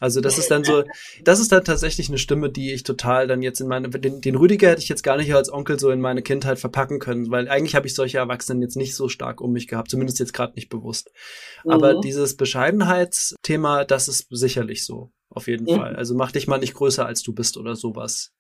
Also 0.03 0.21
das 0.21 0.37
ist 0.37 0.51
dann 0.51 0.65
so, 0.65 0.83
das 1.23 1.39
ist 1.39 1.53
dann 1.53 1.63
tatsächlich 1.63 2.09
eine 2.09 2.19
Stimme, 2.19 2.51
die 2.51 2.73
ich 2.73 2.83
total 2.83 3.29
dann 3.29 3.41
jetzt 3.41 3.61
in 3.61 3.69
meine, 3.69 3.89
den, 3.89 4.21
den 4.21 4.35
Rüdiger 4.35 4.71
hätte 4.71 4.83
ich 4.83 4.89
jetzt 4.89 5.05
gar 5.05 5.17
nicht 5.17 5.33
als 5.33 5.53
Onkel 5.53 5.79
so 5.79 5.91
in 5.91 6.01
meine 6.01 6.23
Kindheit 6.23 6.59
verpacken 6.59 6.99
können, 6.99 7.31
weil 7.31 7.49
eigentlich 7.49 7.77
habe 7.77 7.87
ich 7.87 7.95
solche 7.95 8.19
Erwachsenen 8.19 8.63
jetzt 8.63 8.75
nicht 8.75 8.97
so 8.97 9.09
stark 9.09 9.41
um 9.41 9.53
mich 9.53 9.69
gehabt, 9.69 9.91
zumindest 9.93 10.19
jetzt 10.19 10.35
gerade 10.35 10.55
nicht 10.55 10.71
bewusst. 10.71 11.13
Mhm. 11.63 11.71
Aber 11.71 12.01
dieses 12.01 12.37
Bescheidenheitsthema, 12.37 13.85
das 13.85 14.09
ist 14.09 14.27
sicherlich 14.31 14.85
so, 14.85 15.13
auf 15.31 15.47
jeden 15.47 15.73
mhm. 15.73 15.79
Fall. 15.79 15.95
Also 15.95 16.17
mach 16.17 16.33
dich 16.33 16.49
mal 16.49 16.59
nicht 16.59 16.75
größer 16.75 17.07
als 17.07 17.23
du 17.23 17.33
bist 17.33 17.57
oder 17.57 17.77
sowas. 17.77 18.33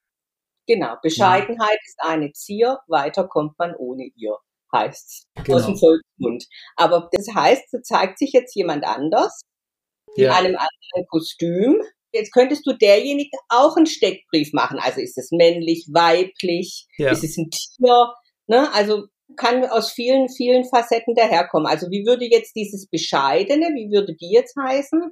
Genau, 0.67 0.97
Bescheidenheit 1.01 1.79
ja. 1.79 1.87
ist 1.87 1.99
eine 2.01 2.33
Zier, 2.33 2.81
weiter 2.89 3.29
kommt 3.29 3.57
man 3.61 3.77
ohne 3.77 4.09
ihr, 4.17 4.37
heißt's 4.75 5.29
genau. 5.45 5.59
aus 5.59 5.67
dem 5.67 5.79
Volksmund. 5.79 6.45
Aber 6.75 7.09
das 7.13 7.29
heißt, 7.33 7.71
so 7.71 7.79
zeigt 7.83 8.19
sich 8.19 8.33
jetzt 8.33 8.57
jemand 8.57 8.85
anders, 8.85 9.43
in 10.17 10.25
ja. 10.25 10.35
einem 10.35 10.57
anderen 10.57 11.07
Kostüm. 11.09 11.83
Jetzt 12.13 12.33
könntest 12.33 12.67
du 12.67 12.75
derjenige 12.75 13.37
auch 13.49 13.77
einen 13.77 13.87
Steckbrief 13.87 14.53
machen. 14.53 14.79
Also 14.79 15.01
ist 15.01 15.17
es 15.17 15.31
männlich, 15.31 15.89
weiblich, 15.93 16.87
ja. 16.99 17.11
ist 17.11 17.25
es 17.25 17.39
ein 17.39 17.51
Tier? 17.51 18.13
Ne? 18.47 18.73
Also 18.75 19.07
kann 19.37 19.65
aus 19.65 19.93
vielen, 19.93 20.29
vielen 20.29 20.65
Facetten 20.65 21.15
daherkommen. 21.15 21.67
Also 21.67 21.91
wie 21.91 22.05
würde 22.05 22.27
jetzt 22.27 22.55
dieses 22.55 22.87
Bescheidene, 22.87 23.67
wie 23.75 23.91
würde 23.91 24.15
die 24.15 24.31
jetzt 24.31 24.55
heißen? 24.57 25.11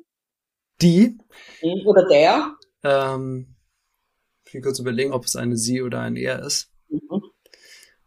Die? 0.83 1.19
Hm, 1.61 1.87
oder 1.87 2.07
der? 2.07 2.55
Ähm, 2.83 3.57
ich 4.47 4.55
will 4.55 4.63
kurz 4.63 4.79
überlegen, 4.79 5.13
ob 5.13 5.25
es 5.25 5.37
eine 5.37 5.57
sie 5.57 5.83
oder 5.83 6.01
ein 6.01 6.17
er 6.17 6.45
ist. 6.45 6.71
Mhm. 6.89 7.23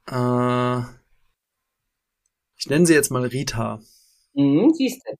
Äh, 0.08 0.82
ich 2.58 2.70
nenne 2.70 2.86
sie 2.86 2.94
jetzt 2.94 3.12
mal 3.12 3.26
Rita. 3.26 3.82
Mhm, 4.34 4.74
siehst 4.74 5.02
du. 5.06 5.16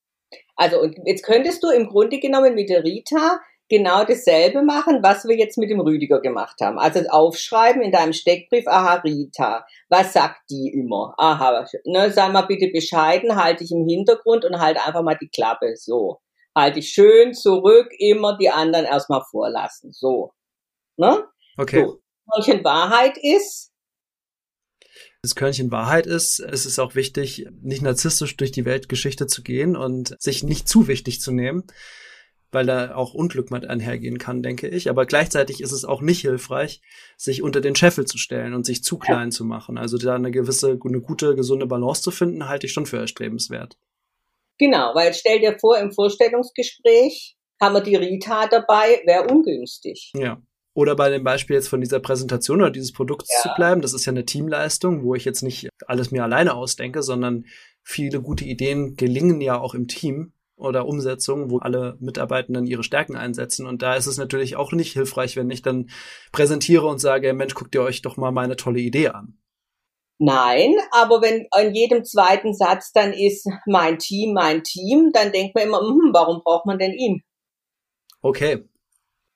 Also 0.56 0.80
und 0.80 0.96
jetzt 1.06 1.24
könntest 1.24 1.64
du 1.64 1.70
im 1.70 1.88
Grunde 1.88 2.20
genommen 2.20 2.56
mit 2.56 2.70
der 2.70 2.84
Rita 2.84 3.40
genau 3.70 4.04
dasselbe 4.04 4.62
machen, 4.62 5.02
was 5.02 5.26
wir 5.26 5.36
jetzt 5.36 5.58
mit 5.58 5.70
dem 5.72 5.80
Rüdiger 5.80 6.22
gemacht 6.22 6.58
haben. 6.62 6.78
Also 6.78 7.00
aufschreiben 7.10 7.82
in 7.82 7.92
deinem 7.92 8.14
Steckbrief, 8.14 8.68
aha, 8.68 9.02
Rita, 9.04 9.66
was 9.90 10.14
sagt 10.14 10.42
die 10.52 10.72
immer? 10.74 11.16
Aha, 11.18 11.66
ne, 11.86 12.12
sei 12.12 12.30
mal 12.30 12.44
bitte 12.44 12.70
bescheiden, 12.72 13.36
halte 13.36 13.64
ich 13.64 13.72
im 13.72 13.88
Hintergrund 13.88 14.46
und 14.46 14.60
halt 14.60 14.78
einfach 14.78 15.02
mal 15.02 15.18
die 15.20 15.30
Klappe, 15.30 15.76
so. 15.76 16.20
Halte 16.56 16.80
ich 16.80 16.90
schön 16.90 17.34
zurück, 17.34 17.90
immer 17.98 18.38
die 18.38 18.52
anderen 18.52 18.86
erstmal 18.86 19.24
vorlassen, 19.32 19.92
so. 19.92 20.34
Ne? 20.98 21.24
Okay. 21.58 21.84
So. 21.84 22.00
Wahrheit 22.64 23.18
ist, 23.18 23.73
das 25.24 25.36
Körnchen 25.36 25.72
Wahrheit 25.72 26.06
ist, 26.06 26.40
es 26.40 26.66
ist 26.66 26.80
auch 26.80 26.96
wichtig, 26.96 27.48
nicht 27.62 27.82
narzisstisch 27.82 28.36
durch 28.36 28.52
die 28.52 28.66
Weltgeschichte 28.66 29.26
zu 29.26 29.42
gehen 29.42 29.78
und 29.78 30.22
sich 30.22 30.44
nicht 30.44 30.68
zu 30.68 30.90
wichtig 30.90 31.22
zu 31.22 31.32
nehmen, 31.32 31.64
weil 32.52 32.66
da 32.66 32.94
auch 32.94 33.14
Unglück 33.14 33.50
mit 33.50 33.66
einhergehen 33.66 34.18
kann, 34.18 34.44
denke 34.44 34.68
ich. 34.68 34.90
Aber 34.90 35.06
gleichzeitig 35.06 35.62
ist 35.62 35.72
es 35.72 35.86
auch 35.86 36.02
nicht 36.02 36.20
hilfreich, 36.20 36.82
sich 37.16 37.42
unter 37.42 37.62
den 37.62 37.74
Scheffel 37.74 38.06
zu 38.06 38.18
stellen 38.18 38.54
und 38.54 38.66
sich 38.66 38.84
zu 38.84 39.00
klein 39.00 39.32
zu 39.32 39.46
machen. 39.46 39.78
Also 39.78 39.98
da 39.98 40.14
eine 40.14 40.30
gewisse, 40.30 40.78
eine 40.84 41.00
gute, 41.00 41.36
gesunde 41.36 41.68
Balance 41.68 42.02
zu 42.02 42.12
finden, 42.12 42.50
halte 42.50 42.68
ich 42.68 42.74
schon 42.74 42.86
für 42.86 42.98
erstrebenswert. 42.98 43.78
Genau, 44.58 44.94
weil 44.94 45.14
stell 45.14 45.40
dir 45.40 45.58
vor, 45.58 45.78
im 45.78 45.94
Vorstellungsgespräch 45.94 47.38
haben 47.62 47.76
wir 47.76 47.82
die 47.82 47.96
Rita 47.96 48.48
dabei, 48.48 49.02
wäre 49.06 49.28
ungünstig. 49.28 50.12
Ja. 50.18 50.42
Oder 50.76 50.96
bei 50.96 51.10
dem 51.10 51.24
Beispiel 51.24 51.56
jetzt 51.56 51.68
von 51.68 51.82
dieser 51.82 52.00
Präsentation 52.00 52.62
oder 52.62 52.72
dieses 52.72 52.92
Produkts 52.92 53.30
ja. 53.32 53.42
zu 53.42 53.56
bleiben, 53.56 53.82
das 53.82 53.94
ist 53.94 54.06
ja 54.06 54.12
eine 54.12 54.26
Teamleistung, 54.26 55.04
wo 55.04 55.14
ich 55.14 55.24
jetzt 55.24 55.44
nicht 55.44 55.70
alles 55.86 56.12
mir 56.12 56.24
alleine 56.24 56.56
ausdenke, 56.56 57.04
sondern 57.04 57.46
viele 57.84 58.22
gute 58.22 58.46
Ideen 58.46 58.96
gelingen 58.96 59.40
ja 59.42 59.60
auch 59.60 59.76
im 59.76 59.88
Team 59.88 60.34
oder 60.56 60.88
Umsetzung, 60.88 61.52
wo 61.52 61.60
alle 61.60 61.98
Mitarbeitenden 62.00 62.66
ihre 62.66 62.84
Stärken 62.84 63.16
einsetzen. 63.16 63.68
Und 63.68 63.82
da 63.82 63.96
ist 63.96 64.08
es 64.08 64.18
natürlich 64.18 64.56
auch 64.56 64.72
nicht 64.72 64.94
hilfreich, 64.94 65.36
wenn 65.36 65.50
ich 65.50 65.62
dann 65.62 65.90
präsentiere 66.32 66.88
und 66.88 67.00
sage, 67.00 67.34
Mensch, 67.34 67.54
guckt 67.54 67.76
ihr 67.76 67.84
euch 67.84 68.02
doch 68.02 68.18
mal 68.18 68.32
meine 68.32 68.56
tolle 68.56 68.80
Idee 68.80 69.10
an. 69.10 69.38
Nein, 70.20 70.76
aber 70.92 71.22
wenn 71.22 71.48
in 71.60 71.76
jedem 71.76 72.04
zweiten 72.06 72.54
Satz 72.54 72.92
dann 72.94 73.14
ist 73.14 73.48
mein 73.66 73.98
Team, 73.98 74.34
mein 74.34 74.64
Team, 74.64 75.12
dann 75.12 75.32
denkt 75.32 75.56
man 75.56 75.66
immer, 75.66 75.80
hm, 75.80 76.12
warum 76.14 76.42
braucht 76.44 76.66
man 76.66 76.78
denn 76.78 76.94
ihn? 76.94 77.24
Okay, 78.22 78.64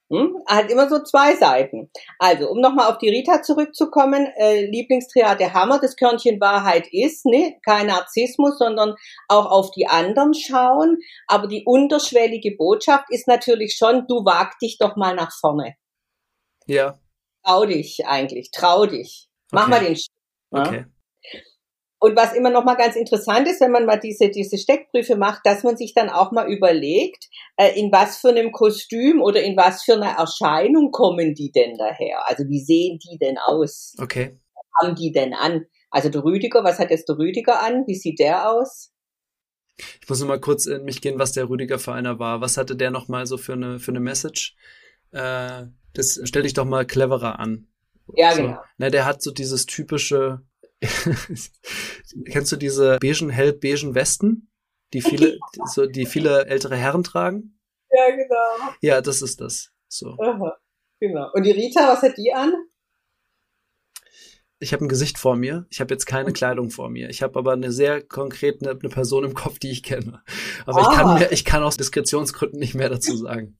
hm? 0.10 0.38
Hat 0.48 0.72
immer 0.72 0.90
so 0.90 1.04
zwei 1.04 1.36
Seiten. 1.36 1.92
Also, 2.20 2.50
um 2.50 2.62
nochmal 2.62 2.90
auf 2.90 2.98
die 2.98 3.10
Rita 3.10 3.42
zurückzukommen, 3.42 4.28
äh, 4.38 4.66
Lieblingstriade 4.66 5.54
Hammer, 5.54 5.80
das 5.80 5.96
Körnchen 5.98 6.40
Wahrheit 6.40 6.88
ist, 6.92 7.26
ne, 7.26 7.58
kein 7.66 7.88
Narzissmus, 7.88 8.58
sondern 8.58 8.96
auch 9.28 9.46
auf 9.52 9.72
die 9.72 9.88
anderen 9.88 10.34
schauen. 10.34 10.98
Aber 11.28 11.48
die 11.48 11.64
unterschwellige 11.66 12.56
Botschaft 12.56 13.06
ist 13.10 13.28
natürlich 13.28 13.76
schon, 13.78 14.08
du 14.08 14.24
wag 14.26 14.58
dich 14.62 14.78
doch 14.78 14.96
mal 14.96 15.16
nach 15.16 15.32
vorne. 15.40 15.76
Ja. 16.68 17.00
Trau 17.44 17.66
dich 17.66 18.06
eigentlich, 18.06 18.52
trau 18.52 18.86
dich. 18.86 19.28
Mach 19.52 19.68
Okay. 19.68 19.72
mal 19.72 19.80
den 19.86 19.96
Schritt. 19.96 20.12
Ja? 20.54 20.86
Und 22.00 22.16
was 22.16 22.34
immer 22.34 22.52
noch 22.52 22.64
mal 22.64 22.76
ganz 22.76 22.96
interessant 22.96 23.48
ist, 23.48 23.60
wenn 23.60 23.72
man 23.72 23.86
mal 23.86 24.00
diese, 24.00 24.30
diese 24.30 24.58
Steckbriefe 24.58 25.16
macht, 25.16 25.42
dass 25.46 25.64
man 25.64 25.78
sich 25.78 25.94
dann 25.96 26.10
auch 26.10 26.32
mal 26.32 26.52
überlegt, 26.52 27.28
äh, 27.56 27.80
in 27.80 27.92
was 27.92 28.18
für 28.18 28.30
einem 28.30 28.52
Kostüm 28.52 29.22
oder 29.22 29.42
in 29.42 29.58
was 29.58 29.84
für 29.84 29.94
einer 29.94 30.18
Erscheinung 30.18 30.92
kommen 30.92 31.34
die 31.34 31.52
denn 31.52 31.76
daher? 31.78 32.28
Also 32.28 32.44
wie 32.48 32.60
sehen 32.60 33.00
die 33.00 33.18
denn 33.18 33.38
aus? 33.38 33.96
Okay. 34.00 34.38
Haben 34.80 34.96
die 34.96 35.12
denn 35.12 35.34
an? 35.34 35.66
Also 35.90 36.10
der 36.10 36.24
Rüdiger, 36.24 36.64
was 36.64 36.78
hat 36.78 36.92
jetzt 36.92 37.10
der 37.10 37.18
Rüdiger 37.18 37.64
an? 37.64 37.86
Wie 37.88 37.96
sieht 37.96 38.20
der 38.20 38.52
aus? 38.52 38.92
Ich 40.02 40.10
muss 40.10 40.20
noch 40.20 40.28
mal 40.28 40.40
kurz 40.40 40.66
in 40.66 40.84
mich 40.84 41.02
gehen, 41.02 41.20
was 41.20 41.32
der 41.32 41.50
Rüdiger 41.50 41.80
für 41.80 41.94
einer 41.94 42.20
war. 42.20 42.42
Was 42.42 42.58
hatte 42.58 42.76
der 42.76 42.92
noch 42.92 43.08
mal 43.08 43.26
so 43.26 43.38
für 43.38 43.54
eine, 43.54 43.80
für 43.80 43.92
eine 43.92 44.00
Message? 44.00 44.56
Äh, 45.12 45.64
das 45.94 46.20
stell 46.24 46.44
dich 46.44 46.54
doch 46.54 46.66
mal 46.66 46.86
cleverer 46.86 47.40
an. 47.40 47.68
Ja, 48.16 48.34
so. 48.34 48.42
genau. 48.42 48.62
Na, 48.78 48.90
der 48.90 49.06
hat 49.06 49.22
so 49.22 49.32
dieses 49.32 49.66
typische, 49.66 50.42
kennst 52.26 52.52
du 52.52 52.56
diese 52.56 52.98
beigen, 53.00 53.30
hellbeigen 53.30 53.96
Westen? 53.96 54.52
Die 54.94 55.02
viele, 55.02 55.38
so, 55.66 55.86
die 55.86 56.06
viele 56.06 56.46
ältere 56.46 56.76
Herren 56.76 57.04
tragen? 57.04 57.60
Ja, 57.92 58.10
genau. 58.16 58.74
Ja, 58.82 59.02
das 59.02 59.22
ist 59.22 59.42
das. 59.42 59.72
So. 59.88 60.18
Aha, 60.20 60.58
genau. 61.00 61.30
Und 61.34 61.44
die 61.44 61.52
Rita, 61.52 61.88
was 61.88 62.02
hat 62.02 62.18
die 62.18 62.34
an? 62.34 62.54
Ich 64.60 64.74
habe 64.74 64.84
ein 64.86 64.90
Gesicht 64.90 65.20
vor 65.20 65.36
mir. 65.36 65.68
Ich 65.70 65.80
habe 65.82 65.94
jetzt 65.94 66.06
keine 66.06 66.34
Kleidung 66.34 66.70
vor 66.70 66.90
mir. 66.90 67.10
Ich 67.10 67.22
habe 67.22 67.38
aber 67.38 67.54
eine 67.54 67.72
sehr 67.72 68.02
konkret 68.02 68.62
eine, 68.62 68.72
eine 68.72 68.90
Person 68.90 69.24
im 69.24 69.34
Kopf, 69.34 69.60
die 69.60 69.72
ich 69.72 69.84
kenne. 69.84 70.24
Aber 70.66 70.82
ich 70.82 70.88
Ah. 70.88 70.96
kann 70.96 71.20
mir, 71.20 71.32
ich 71.32 71.46
kann 71.46 71.64
aus 71.64 71.78
Diskretionsgründen 71.78 72.60
nicht 72.60 72.74
mehr 72.76 72.90
dazu 72.90 73.16
sagen. 73.16 73.58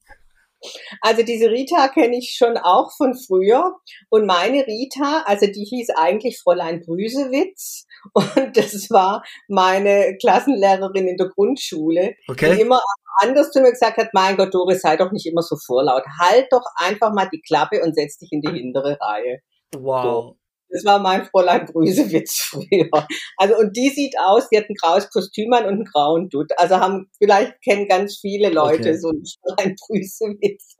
Also 1.00 1.22
diese 1.22 1.50
Rita 1.50 1.88
kenne 1.88 2.16
ich 2.18 2.34
schon 2.36 2.56
auch 2.56 2.90
von 2.96 3.14
früher. 3.14 3.76
Und 4.10 4.26
meine 4.26 4.66
Rita, 4.66 5.22
also 5.26 5.46
die 5.46 5.64
hieß 5.64 5.90
eigentlich 5.96 6.40
Fräulein 6.40 6.80
Brüsewitz. 6.80 7.86
Und 8.14 8.56
das 8.56 8.90
war 8.90 9.22
meine 9.48 10.16
Klassenlehrerin 10.18 11.08
in 11.08 11.16
der 11.16 11.28
Grundschule, 11.28 12.14
die 12.28 12.32
Okay? 12.32 12.60
immer 12.60 12.80
anders 13.20 13.50
zu 13.50 13.60
mir 13.60 13.72
gesagt 13.72 13.96
hat, 13.96 14.08
mein 14.12 14.36
Gott, 14.36 14.54
Doris, 14.54 14.80
sei 14.80 14.96
doch 14.96 15.10
nicht 15.10 15.26
immer 15.26 15.42
so 15.42 15.56
vorlaut. 15.56 16.04
Halt 16.20 16.46
doch 16.50 16.64
einfach 16.76 17.12
mal 17.12 17.28
die 17.32 17.40
Klappe 17.40 17.82
und 17.82 17.94
setz 17.94 18.18
dich 18.18 18.30
in 18.32 18.40
die 18.40 18.52
hintere 18.52 18.98
Reihe. 19.00 19.40
Wow. 19.76 20.36
Das 20.70 20.84
war 20.84 20.98
mein 20.98 21.24
Fräulein 21.24 21.66
Brüsewitz 21.66 22.40
früher. 22.40 23.06
Also, 23.36 23.56
und 23.56 23.76
die 23.76 23.88
sieht 23.88 24.14
aus, 24.18 24.48
die 24.50 24.58
hat 24.58 24.68
ein 24.68 24.74
graues 24.74 25.08
Kostüm 25.10 25.52
an 25.52 25.64
und 25.64 25.74
einen 25.74 25.84
grauen 25.84 26.28
Dutt. 26.28 26.52
Also 26.56 26.76
haben, 26.78 27.10
vielleicht 27.18 27.60
kennen 27.62 27.88
ganz 27.88 28.18
viele 28.20 28.50
Leute 28.50 28.90
Okay. 28.90 28.98
so 28.98 29.08
einen 29.08 29.24
Fräulein 29.42 29.76
Brüsewitz. 29.76 30.76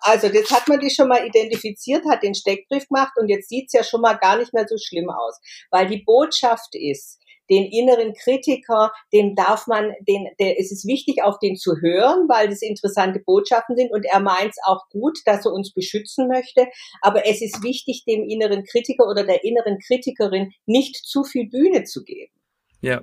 Also, 0.00 0.28
das 0.30 0.50
hat 0.50 0.66
man 0.68 0.80
die 0.80 0.90
schon 0.90 1.08
mal 1.08 1.26
identifiziert, 1.26 2.02
hat 2.10 2.22
den 2.22 2.34
Steckbrief 2.34 2.88
gemacht 2.88 3.12
und 3.16 3.28
jetzt 3.28 3.48
sieht's 3.48 3.74
ja 3.74 3.84
schon 3.84 4.00
mal 4.00 4.14
gar 4.14 4.38
nicht 4.38 4.54
mehr 4.54 4.66
so 4.66 4.76
schlimm 4.78 5.10
aus. 5.10 5.38
Weil 5.70 5.86
die 5.86 6.02
Botschaft 6.02 6.74
ist, 6.74 7.20
den 7.50 7.64
inneren 7.64 8.14
Kritiker, 8.14 8.92
den 9.12 9.34
darf 9.34 9.66
man, 9.66 9.92
den, 10.06 10.28
der, 10.38 10.58
es 10.58 10.72
ist 10.72 10.86
wichtig, 10.86 11.22
auf 11.22 11.38
den 11.38 11.56
zu 11.56 11.80
hören, 11.80 12.28
weil 12.28 12.48
das 12.48 12.62
interessante 12.62 13.20
Botschaften 13.20 13.76
sind 13.76 13.90
und 13.92 14.04
er 14.04 14.20
meint 14.20 14.50
es 14.50 14.58
auch 14.64 14.88
gut, 14.90 15.18
dass 15.24 15.46
er 15.46 15.52
uns 15.52 15.72
beschützen 15.72 16.28
möchte. 16.28 16.66
Aber 17.00 17.26
es 17.26 17.40
ist 17.42 17.62
wichtig, 17.62 18.04
dem 18.06 18.28
inneren 18.28 18.64
Kritiker 18.64 19.06
oder 19.08 19.24
der 19.24 19.44
inneren 19.44 19.78
Kritikerin 19.78 20.52
nicht 20.66 20.96
zu 20.96 21.24
viel 21.24 21.48
Bühne 21.48 21.84
zu 21.84 22.04
geben. 22.04 22.32
Ja. 22.80 23.02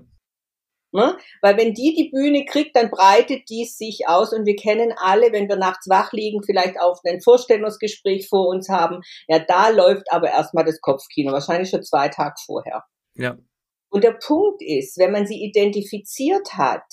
Ne? 0.95 1.17
Weil 1.41 1.58
wenn 1.58 1.73
die 1.73 1.93
die 1.93 2.10
Bühne 2.10 2.45
kriegt, 2.45 2.73
dann 2.77 2.89
breitet 2.89 3.49
dies 3.49 3.77
sich 3.77 4.08
aus 4.08 4.31
und 4.31 4.45
wir 4.45 4.55
kennen 4.55 4.93
alle, 4.95 5.34
wenn 5.34 5.49
wir 5.49 5.58
nachts 5.58 5.89
wach 5.89 6.13
liegen, 6.13 6.41
vielleicht 6.41 6.79
auf 6.79 6.99
ein 7.03 7.19
Vorstellungsgespräch 7.19 8.29
vor 8.29 8.47
uns 8.47 8.69
haben, 8.69 9.01
ja, 9.27 9.39
da 9.39 9.67
läuft 9.67 10.10
aber 10.10 10.29
erstmal 10.29 10.63
das 10.63 10.79
Kopfkino, 10.79 11.34
wahrscheinlich 11.34 11.69
schon 11.69 11.84
zwei 11.84 12.08
Tage 12.08 12.36
vorher. 12.45 12.86
Ja. 13.15 13.38
Und 13.95 14.03
der 14.03 14.19
Punkt 14.21 14.62
ist, 14.62 14.97
wenn 14.97 15.13
man 15.13 15.25
sie 15.25 15.41
identifiziert 15.41 16.58
hat 16.58 16.84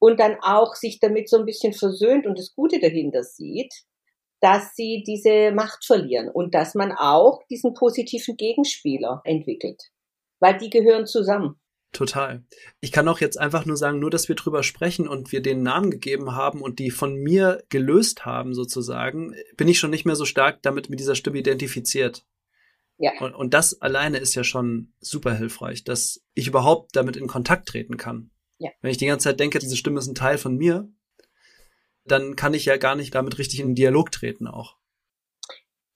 und 0.00 0.18
dann 0.18 0.34
auch 0.40 0.74
sich 0.74 0.98
damit 0.98 1.28
so 1.28 1.36
ein 1.36 1.44
bisschen 1.44 1.72
versöhnt 1.72 2.26
und 2.26 2.36
das 2.36 2.56
Gute 2.56 2.80
dahinter 2.80 3.22
sieht, 3.22 3.72
dass 4.40 4.74
sie 4.74 5.04
diese 5.06 5.52
Macht 5.52 5.84
verlieren 5.84 6.28
und 6.28 6.56
dass 6.56 6.74
man 6.74 6.90
auch 6.90 7.44
diesen 7.48 7.72
positiven 7.72 8.36
Gegenspieler 8.36 9.20
entwickelt. 9.22 9.80
Weil 10.40 10.58
die 10.58 10.70
gehören 10.70 11.06
zusammen. 11.06 11.60
Total. 11.92 12.42
Ich 12.80 12.90
kann 12.90 13.06
auch 13.06 13.20
jetzt 13.20 13.38
einfach 13.38 13.64
nur 13.64 13.76
sagen, 13.76 14.00
nur 14.00 14.10
dass 14.10 14.28
wir 14.28 14.34
drüber 14.34 14.64
sprechen 14.64 15.06
und 15.06 15.30
wir 15.30 15.40
den 15.40 15.62
Namen 15.62 15.92
gegeben 15.92 16.34
haben 16.34 16.62
und 16.62 16.80
die 16.80 16.90
von 16.90 17.14
mir 17.14 17.62
gelöst 17.68 18.26
haben 18.26 18.54
sozusagen, 18.54 19.36
bin 19.56 19.68
ich 19.68 19.78
schon 19.78 19.90
nicht 19.90 20.04
mehr 20.04 20.16
so 20.16 20.24
stark 20.24 20.62
damit 20.62 20.90
mit 20.90 20.98
dieser 20.98 21.14
Stimme 21.14 21.38
identifiziert. 21.38 22.24
Ja. 22.98 23.12
Und, 23.20 23.34
und 23.34 23.54
das 23.54 23.80
alleine 23.80 24.18
ist 24.18 24.34
ja 24.34 24.44
schon 24.44 24.92
super 25.00 25.34
hilfreich, 25.34 25.84
dass 25.84 26.24
ich 26.34 26.48
überhaupt 26.48 26.96
damit 26.96 27.16
in 27.16 27.28
Kontakt 27.28 27.68
treten 27.68 27.96
kann. 27.96 28.30
Ja. 28.58 28.70
Wenn 28.80 28.90
ich 28.90 28.96
die 28.96 29.06
ganze 29.06 29.24
Zeit 29.24 29.40
denke, 29.40 29.60
diese 29.60 29.76
Stimme 29.76 30.00
ist 30.00 30.08
ein 30.08 30.16
Teil 30.16 30.36
von 30.36 30.56
mir, 30.56 30.88
dann 32.04 32.34
kann 32.34 32.54
ich 32.54 32.64
ja 32.64 32.76
gar 32.76 32.96
nicht 32.96 33.14
damit 33.14 33.38
richtig 33.38 33.60
in 33.60 33.68
den 33.68 33.74
Dialog 33.76 34.10
treten 34.10 34.48
auch. 34.48 34.76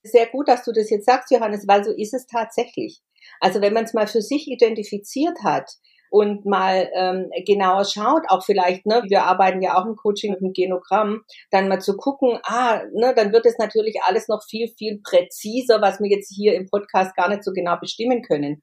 Sehr 0.04 0.26
gut, 0.26 0.48
dass 0.48 0.64
du 0.64 0.72
das 0.72 0.90
jetzt 0.90 1.06
sagst, 1.06 1.30
Johannes, 1.30 1.66
weil 1.66 1.84
so 1.84 1.92
ist 1.92 2.14
es 2.14 2.26
tatsächlich. 2.26 3.02
Also 3.40 3.60
wenn 3.60 3.72
man 3.72 3.84
es 3.84 3.94
mal 3.94 4.06
für 4.06 4.22
sich 4.22 4.48
identifiziert 4.48 5.38
hat 5.42 5.70
und 6.12 6.44
mal 6.44 6.90
ähm, 6.94 7.30
genauer 7.46 7.86
schaut, 7.86 8.24
auch 8.28 8.44
vielleicht, 8.44 8.84
ne, 8.84 9.02
wir 9.08 9.22
arbeiten 9.22 9.62
ja 9.62 9.78
auch 9.78 9.86
im 9.86 9.96
Coaching 9.96 10.32
mit 10.32 10.42
dem 10.42 10.52
Genogramm, 10.52 11.22
dann 11.50 11.68
mal 11.68 11.80
zu 11.80 11.96
gucken, 11.96 12.38
ah, 12.44 12.82
ne, 12.92 13.14
dann 13.16 13.32
wird 13.32 13.46
es 13.46 13.56
natürlich 13.56 13.96
alles 14.06 14.28
noch 14.28 14.42
viel, 14.46 14.68
viel 14.76 15.00
präziser, 15.02 15.80
was 15.80 16.00
wir 16.00 16.10
jetzt 16.10 16.30
hier 16.30 16.54
im 16.54 16.68
Podcast 16.68 17.16
gar 17.16 17.30
nicht 17.30 17.42
so 17.42 17.52
genau 17.52 17.76
bestimmen 17.80 18.20
können. 18.20 18.62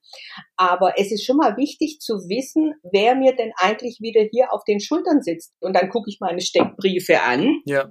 Aber 0.57 0.93
es 0.97 1.11
ist 1.11 1.25
schon 1.25 1.37
mal 1.37 1.57
wichtig 1.57 1.97
zu 1.99 2.13
wissen, 2.29 2.75
wer 2.83 3.15
mir 3.15 3.35
denn 3.35 3.51
eigentlich 3.57 3.97
wieder 3.99 4.21
hier 4.31 4.53
auf 4.53 4.63
den 4.63 4.79
Schultern 4.79 5.23
sitzt. 5.23 5.55
Und 5.59 5.75
dann 5.75 5.89
gucke 5.89 6.11
ich 6.11 6.19
meine 6.19 6.41
Steckbriefe 6.41 7.19
an 7.21 7.61
Ja, 7.65 7.89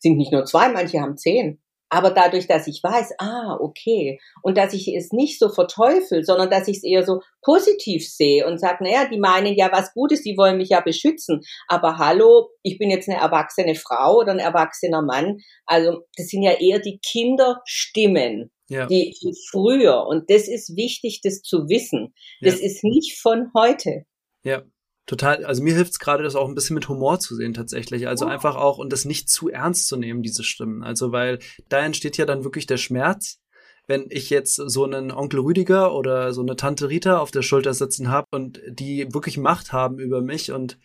sind 0.00 0.16
nicht 0.16 0.32
nur 0.32 0.44
zwei, 0.46 0.68
manche 0.68 1.00
haben 1.00 1.16
zehn. 1.16 1.62
Aber 1.88 2.10
dadurch, 2.10 2.48
dass 2.48 2.66
ich 2.66 2.82
weiß, 2.82 3.14
ah, 3.18 3.56
okay, 3.60 4.18
und 4.42 4.58
dass 4.58 4.72
ich 4.72 4.88
es 4.94 5.12
nicht 5.12 5.38
so 5.38 5.48
verteufel, 5.48 6.24
sondern 6.24 6.50
dass 6.50 6.68
ich 6.68 6.78
es 6.78 6.84
eher 6.84 7.04
so 7.04 7.20
positiv 7.42 8.08
sehe 8.08 8.46
und 8.46 8.58
sage, 8.58 8.82
naja, 8.82 9.08
die 9.08 9.18
meinen 9.18 9.54
ja 9.54 9.70
was 9.70 9.92
Gutes, 9.94 10.22
die 10.22 10.36
wollen 10.36 10.56
mich 10.56 10.70
ja 10.70 10.80
beschützen. 10.80 11.42
Aber 11.68 11.98
hallo, 11.98 12.50
ich 12.62 12.78
bin 12.78 12.90
jetzt 12.90 13.08
eine 13.08 13.20
erwachsene 13.20 13.76
Frau 13.76 14.18
oder 14.18 14.32
ein 14.32 14.40
erwachsener 14.40 15.02
Mann. 15.02 15.38
Also 15.64 16.02
das 16.16 16.26
sind 16.26 16.42
ja 16.42 16.52
eher 16.52 16.80
die 16.80 16.98
Kinderstimmen, 16.98 18.50
ja, 18.68 18.86
die 18.86 19.14
früher. 19.50 20.06
Und 20.06 20.28
das 20.28 20.48
ist 20.48 20.76
wichtig, 20.76 21.20
das 21.22 21.42
zu 21.42 21.68
wissen. 21.68 22.14
Das 22.40 22.60
ja. 22.60 22.66
ist 22.66 22.82
nicht 22.82 23.20
von 23.20 23.50
heute. 23.54 24.06
Ja, 24.42 24.62
total. 25.06 25.44
Also 25.44 25.62
mir 25.62 25.74
hilft 25.74 25.92
es 25.92 25.98
gerade, 25.98 26.22
das 26.24 26.36
auch 26.36 26.48
ein 26.48 26.54
bisschen 26.54 26.74
mit 26.74 26.88
Humor 26.88 27.18
zu 27.20 27.34
sehen 27.34 27.54
tatsächlich. 27.54 28.08
Also 28.08 28.26
Oh. 28.26 28.28
einfach 28.28 28.56
auch 28.56 28.78
und 28.78 28.92
das 28.92 29.04
nicht 29.04 29.30
zu 29.30 29.48
ernst 29.48 29.88
zu 29.88 29.96
nehmen, 29.96 30.22
diese 30.22 30.44
Stimmen. 30.44 30.82
Also 30.82 31.12
weil 31.12 31.38
da 31.68 31.80
entsteht 31.80 32.16
ja 32.16 32.26
dann 32.26 32.44
wirklich 32.44 32.66
der 32.66 32.76
Schmerz, 32.76 33.40
wenn 33.86 34.06
ich 34.10 34.30
jetzt 34.30 34.56
so 34.56 34.84
einen 34.84 35.12
Onkel 35.12 35.40
Rüdiger 35.40 35.94
oder 35.94 36.32
so 36.32 36.42
eine 36.42 36.56
Tante 36.56 36.88
Rita 36.88 37.18
auf 37.18 37.30
der 37.30 37.42
Schulter 37.42 37.72
sitzen 37.72 38.08
habe 38.10 38.26
und 38.32 38.60
die 38.68 39.12
wirklich 39.14 39.38
Macht 39.38 39.72
haben 39.72 39.98
über 39.98 40.22
mich 40.22 40.50
und 40.50 40.78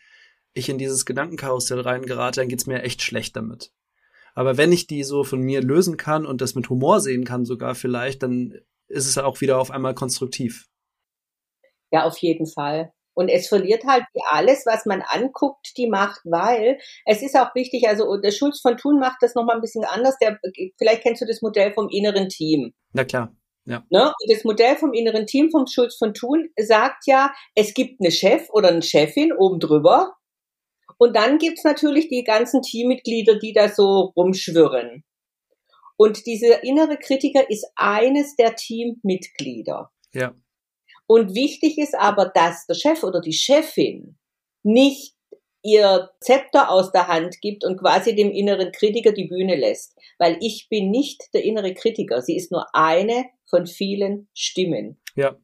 ich 0.53 0.69
in 0.69 0.77
dieses 0.77 1.05
Gedankenkarussell 1.05 1.79
reingerate, 1.79 2.41
dann 2.41 2.49
geht's 2.49 2.67
mir 2.67 2.84
echt 2.84 3.01
schlecht 3.01 3.36
damit. 3.36 3.71
Aber 4.36 4.57
wenn 4.57 4.71
ich 4.71 4.88
die 4.88 5.03
so 5.03 5.23
von 5.23 5.41
mir 5.41 5.62
lösen 5.62 5.97
kann 5.97 6.25
und 6.25 6.41
das 6.41 6.55
mit 6.55 6.69
Humor 6.69 6.99
sehen 7.01 7.25
kann 7.25 7.45
sogar 7.45 7.75
vielleicht, 7.75 8.23
dann 8.23 8.53
ist 8.88 9.07
es 9.07 9.17
auch 9.17 9.41
wieder 9.41 9.57
auf 9.57 9.71
einmal 9.71 9.95
konstruktiv. 9.95 10.67
Ja, 11.91 12.03
auf 12.05 12.17
jeden 12.19 12.45
Fall. 12.45 12.93
Und 13.13 13.30
es 13.30 13.47
verliert 13.47 13.84
halt 13.86 14.04
alles, 14.30 14.65
was 14.65 14.86
man 14.86 15.02
anguckt, 15.02 15.74
die 15.78 15.88
Macht, 15.88 16.21
weil 16.24 16.80
es 17.06 17.21
ist 17.21 17.36
auch 17.36 17.54
wichtig, 17.56 17.88
also 17.88 18.17
der 18.17 18.32
Schulz 18.32 18.62
von 18.62 18.78
Thun 18.78 19.00
macht 19.00 19.17
das 19.21 19.36
nochmal 19.36 19.56
ein 19.56 19.62
bisschen 19.62 19.84
anders. 19.84 20.17
Der, 20.21 20.39
vielleicht 20.78 21.04
kennst 21.04 21.21
du 21.21 21.26
das 21.26 21.41
Modell 21.41 21.74
vom 21.74 21.89
inneren 21.89 22.30
Team. 22.30 22.74
Na 22.93 23.04
klar. 23.04 23.36
Ja. 23.65 23.86
Ne? 23.89 24.06
Und 24.06 24.32
das 24.32 24.43
Modell 24.43 24.76
vom 24.76 24.93
inneren 24.93 25.28
Team 25.28 25.52
vom 25.52 25.67
Schulz 25.67 25.95
von 25.97 26.13
Thun 26.13 26.50
sagt 26.58 27.06
ja, 27.06 27.32
es 27.56 27.74
gibt 27.74 28.02
eine 28.02 28.12
Chef 28.12 28.50
oder 28.52 28.69
eine 28.69 28.82
Chefin 28.82 29.34
oben 29.34 29.60
drüber. 29.60 30.15
Und 30.97 31.15
dann 31.15 31.38
gibt's 31.38 31.63
natürlich 31.63 32.10
die 32.10 32.24
ganzen 32.24 32.62
Teammitglieder, 32.62 33.39
die 33.39 33.54
da 33.54 33.69
so 33.69 34.12
rumschwirren. 34.15 35.04
Und 35.97 36.26
dieser 36.26 36.63
innere 36.63 36.97
Kritiker 36.97 37.50
ist 37.50 37.67
eines 37.76 38.36
der 38.36 38.56
Teammitglieder. 38.56 39.91
Ja. 40.13 40.34
Und 41.12 41.36
wichtig 41.36 41.78
ist 41.78 41.93
aber, 41.93 42.32
dass 42.34 42.65
der 42.67 42.74
Chef 42.74 43.04
oder 43.04 43.19
die 43.19 43.34
Chefin 43.34 44.17
nicht 44.63 45.13
ihr 45.62 46.10
Zepter 46.21 46.69
aus 46.69 46.93
der 46.93 47.10
Hand 47.10 47.41
gibt 47.41 47.65
und 47.65 47.78
quasi 47.78 48.15
dem 48.15 48.32
inneren 48.32 48.71
Kritiker 48.71 49.12
die 49.12 49.28
Bühne 49.28 49.58
lässt. 49.58 49.93
Weil 50.19 50.38
ich 50.39 50.67
bin 50.69 50.89
nicht 50.89 51.21
der 51.34 51.43
innere 51.43 51.74
Kritiker. 51.74 52.21
Sie 52.21 52.38
ist 52.38 52.50
nur 52.50 52.65
eine 52.74 53.26
von 53.50 53.67
vielen 53.67 54.30
Stimmen. 54.34 55.02
Ja. 55.17 55.36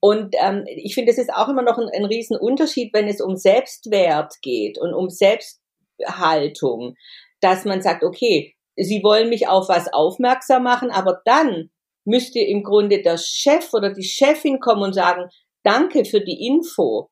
Und 0.00 0.34
ähm, 0.40 0.64
ich 0.66 0.94
finde, 0.94 1.12
es 1.12 1.18
ist 1.18 1.30
auch 1.30 1.50
immer 1.50 1.60
noch 1.60 1.76
ein, 1.76 1.90
ein 1.94 2.06
Riesenunterschied, 2.06 2.94
wenn 2.94 3.06
es 3.06 3.20
um 3.20 3.36
Selbstwert 3.36 4.32
geht 4.40 4.78
und 4.78 4.94
um 4.94 5.10
Selbsthaltung, 5.10 6.94
dass 7.40 7.66
man 7.66 7.82
sagt, 7.82 8.02
okay, 8.02 8.54
Sie 8.76 9.02
wollen 9.04 9.28
mich 9.28 9.46
auf 9.46 9.68
was 9.68 9.92
aufmerksam 9.92 10.64
machen, 10.64 10.90
aber 10.90 11.20
dann 11.24 11.70
müsste 12.04 12.40
im 12.40 12.62
Grunde 12.62 13.02
der 13.02 13.18
Chef 13.18 13.72
oder 13.72 13.92
die 13.92 14.04
Chefin 14.04 14.60
kommen 14.60 14.82
und 14.82 14.92
sagen, 14.92 15.28
danke 15.62 16.04
für 16.04 16.20
die 16.20 16.46
Info 16.46 17.10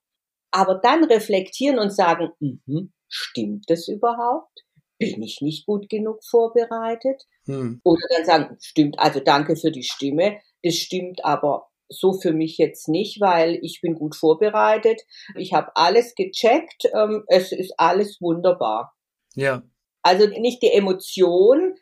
aber 0.53 0.77
dann 0.77 1.05
reflektieren 1.05 1.79
und 1.79 1.91
sagen, 1.91 2.31
mhm, 2.39 2.93
stimmt 3.09 3.65
das 3.69 3.89
überhaupt? 3.89 4.65
Bin 4.99 5.23
ich 5.23 5.41
nicht 5.41 5.67
gut 5.67 5.89
genug 5.89 6.23
vorbereitet? 6.25 7.23
Hm. 7.47 7.81
Oder 7.83 8.03
dann 8.15 8.25
sagen, 8.25 8.57
stimmt, 8.61 8.99
also 9.01 9.19
danke 9.19 9.57
für 9.57 9.73
die 9.73 9.83
Stimme, 9.83 10.39
das 10.63 10.77
stimmt 10.77 11.25
aber 11.25 11.69
so 11.89 12.13
für 12.13 12.33
mich 12.33 12.59
jetzt 12.59 12.89
nicht, 12.89 13.21
weil 13.21 13.59
ich 13.63 13.81
bin 13.83 13.95
gut 13.95 14.15
vorbereitet, 14.15 15.03
ich 15.37 15.53
habe 15.53 15.73
alles 15.75 16.15
gecheckt, 16.15 16.85
ähm, 16.95 17.25
es 17.27 17.53
ist 17.53 17.75
alles 17.79 18.21
wunderbar. 18.21 18.95
Ja. 19.35 19.63
Also 20.03 20.27
nicht 20.27 20.63
die 20.63 20.73
Emotion 20.73 21.75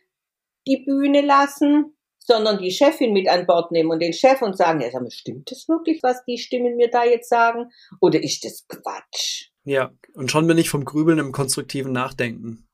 die 0.67 0.85
Bühne 0.85 1.23
lassen, 1.23 1.97
sondern 2.21 2.59
die 2.59 2.71
Chefin 2.71 3.13
mit 3.13 3.29
an 3.29 3.47
Bord 3.47 3.73
nehmen 3.73 3.91
und 3.91 4.01
den 4.01 4.13
Chef 4.13 4.41
und 4.43 4.57
sagen, 4.57 4.81
ja, 4.81 4.91
sag 4.91 5.03
mal, 5.03 5.11
stimmt 5.11 5.51
das 5.51 5.69
wirklich, 5.69 6.03
was 6.03 6.25
die 6.25 6.39
Stimmen 6.39 6.77
mir 6.77 6.91
da 6.91 7.05
jetzt 7.05 7.29
sagen? 7.29 7.71
Oder 8.01 8.23
ist 8.23 8.45
das 8.45 8.67
Quatsch? 8.69 9.49
Ja, 9.65 9.93
und 10.15 10.31
schon 10.31 10.47
bin 10.47 10.59
ich 10.59 10.71
vom 10.71 10.85
Grübeln 10.85 11.19
im 11.19 11.33
konstruktiven 11.33 11.93
Nachdenken. 11.93 12.67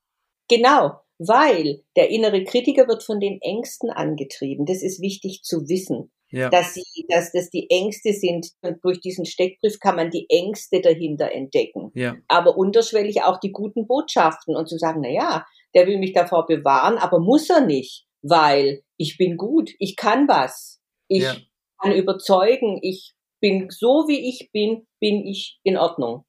Genau, 0.48 1.00
weil 1.18 1.82
der 1.96 2.11
innere 2.11 2.44
Kritiker 2.44 2.87
wird 2.88 3.02
von 3.02 3.20
den 3.20 3.40
Ängsten 3.40 3.90
angetrieben. 3.90 4.66
Das 4.66 4.82
ist 4.82 5.00
wichtig 5.00 5.42
zu 5.42 5.68
wissen. 5.68 6.11
Ja. 6.30 6.50
Dass, 6.50 6.74
sie, 6.74 7.06
dass 7.09 7.30
das 7.30 7.50
die 7.50 7.70
Ängste 7.70 8.12
sind. 8.12 8.50
Und 8.61 8.85
durch 8.85 9.00
diesen 9.00 9.24
Steckbrief 9.24 9.78
kann 9.78 9.96
man 9.96 10.11
die 10.11 10.26
Ängste 10.28 10.80
dahinter 10.80 11.30
entdecken. 11.30 11.92
Ja. 11.94 12.16
Aber 12.26 12.56
unterschwellig 12.56 13.22
auch 13.22 13.38
die 13.38 13.52
guten 13.52 13.87
Botschaften 13.87 14.56
und 14.56 14.68
zu 14.68 14.76
sagen, 14.76 15.02
na 15.02 15.09
ja, 15.09 15.46
der 15.74 15.87
will 15.87 15.98
mich 15.98 16.12
davor 16.12 16.46
bewahren, 16.46 16.98
aber 16.98 17.20
muss 17.20 17.48
er 17.48 17.64
nicht, 17.64 18.05
weil 18.22 18.83
ich 18.96 19.16
bin 19.18 19.37
gut, 19.37 19.70
ich 19.79 19.96
kann 19.96 20.29
was, 20.29 20.81
ich 21.09 21.22
Ja. 21.22 21.37
kann 21.81 21.92
überzeugen, 21.92 22.79
ich 22.83 23.14
bin 23.40 23.68
so 23.70 24.07
wie 24.09 24.29
ich 24.29 24.50
bin, 24.52 24.87
bin 25.00 25.26
ich 25.26 25.59
in 25.62 25.76
Ordnung. 25.76 26.24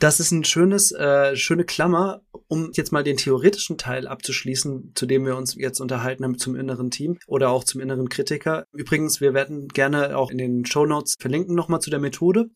Das 0.00 0.20
ist 0.20 0.30
ein 0.30 0.44
schönes, 0.44 0.92
äh, 0.92 1.34
schöne 1.34 1.64
Klammer, 1.64 2.22
um 2.46 2.70
jetzt 2.74 2.92
mal 2.92 3.02
den 3.02 3.16
theoretischen 3.16 3.78
Teil 3.78 4.06
abzuschließen, 4.06 4.92
zu 4.94 5.06
dem 5.06 5.26
wir 5.26 5.36
uns 5.36 5.56
jetzt 5.56 5.80
unterhalten 5.80 6.22
haben 6.22 6.38
zum 6.38 6.54
inneren 6.54 6.92
Team 6.92 7.18
oder 7.26 7.50
auch 7.50 7.64
zum 7.64 7.80
inneren 7.80 8.08
Kritiker. 8.08 8.64
Übrigens, 8.72 9.20
wir 9.20 9.34
werden 9.34 9.66
gerne 9.66 10.16
auch 10.16 10.30
in 10.30 10.38
den 10.38 10.64
Show 10.66 10.86
Notes 10.86 11.16
verlinken 11.18 11.56
nochmal 11.56 11.80
zu 11.80 11.90
der 11.90 11.98
Methode. 11.98 12.48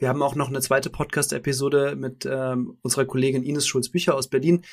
Wir 0.00 0.08
haben 0.08 0.22
auch 0.22 0.34
noch 0.34 0.48
eine 0.48 0.60
zweite 0.60 0.90
Podcast-Episode 0.90 1.94
mit 1.96 2.26
ähm, 2.28 2.78
unserer 2.82 3.04
Kollegin 3.04 3.44
Ines 3.44 3.66
Schulz-Bücher 3.68 4.16
aus 4.16 4.28
Berlin, 4.28 4.64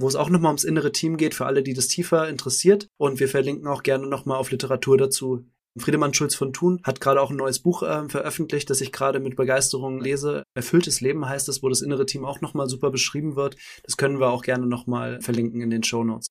wo 0.00 0.08
es 0.08 0.16
auch 0.16 0.30
nochmal 0.30 0.50
ums 0.50 0.64
innere 0.64 0.92
Team 0.92 1.16
geht, 1.16 1.34
für 1.34 1.46
alle, 1.46 1.62
die 1.62 1.74
das 1.74 1.88
tiefer 1.88 2.28
interessiert. 2.28 2.88
Und 2.96 3.20
wir 3.20 3.28
verlinken 3.28 3.66
auch 3.68 3.82
gerne 3.82 4.06
nochmal 4.06 4.38
auf 4.38 4.50
Literatur 4.50 4.96
dazu. 4.96 5.44
Friedemann 5.78 6.14
Schulz 6.14 6.34
von 6.34 6.52
Thun 6.52 6.80
hat 6.82 7.00
gerade 7.00 7.20
auch 7.20 7.30
ein 7.30 7.36
neues 7.36 7.60
Buch 7.60 7.82
äh, 7.82 8.08
veröffentlicht, 8.08 8.70
das 8.70 8.80
ich 8.80 8.92
gerade 8.92 9.20
mit 9.20 9.36
Begeisterung 9.36 10.00
lese. 10.00 10.42
Erfülltes 10.54 11.00
Leben 11.00 11.28
heißt 11.28 11.48
es, 11.48 11.62
wo 11.62 11.68
das 11.68 11.82
innere 11.82 12.06
Team 12.06 12.24
auch 12.24 12.40
nochmal 12.40 12.68
super 12.68 12.90
beschrieben 12.90 13.36
wird. 13.36 13.56
Das 13.84 13.96
können 13.96 14.18
wir 14.18 14.30
auch 14.30 14.42
gerne 14.42 14.66
nochmal 14.66 15.20
verlinken 15.20 15.60
in 15.60 15.70
den 15.70 15.84
Show 15.84 16.02
Notes. 16.02 16.28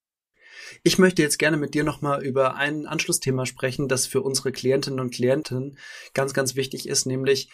Ich 0.83 0.97
möchte 0.97 1.21
jetzt 1.21 1.39
gerne 1.39 1.57
mit 1.57 1.73
dir 1.73 1.83
nochmal 1.83 2.23
über 2.23 2.55
ein 2.55 2.85
Anschlussthema 2.85 3.45
sprechen, 3.45 3.87
das 3.87 4.07
für 4.07 4.21
unsere 4.21 4.51
Klientinnen 4.51 4.99
und 4.99 5.13
Klienten 5.13 5.77
ganz, 6.13 6.33
ganz 6.33 6.55
wichtig 6.55 6.87
ist, 6.87 7.05
nämlich 7.05 7.49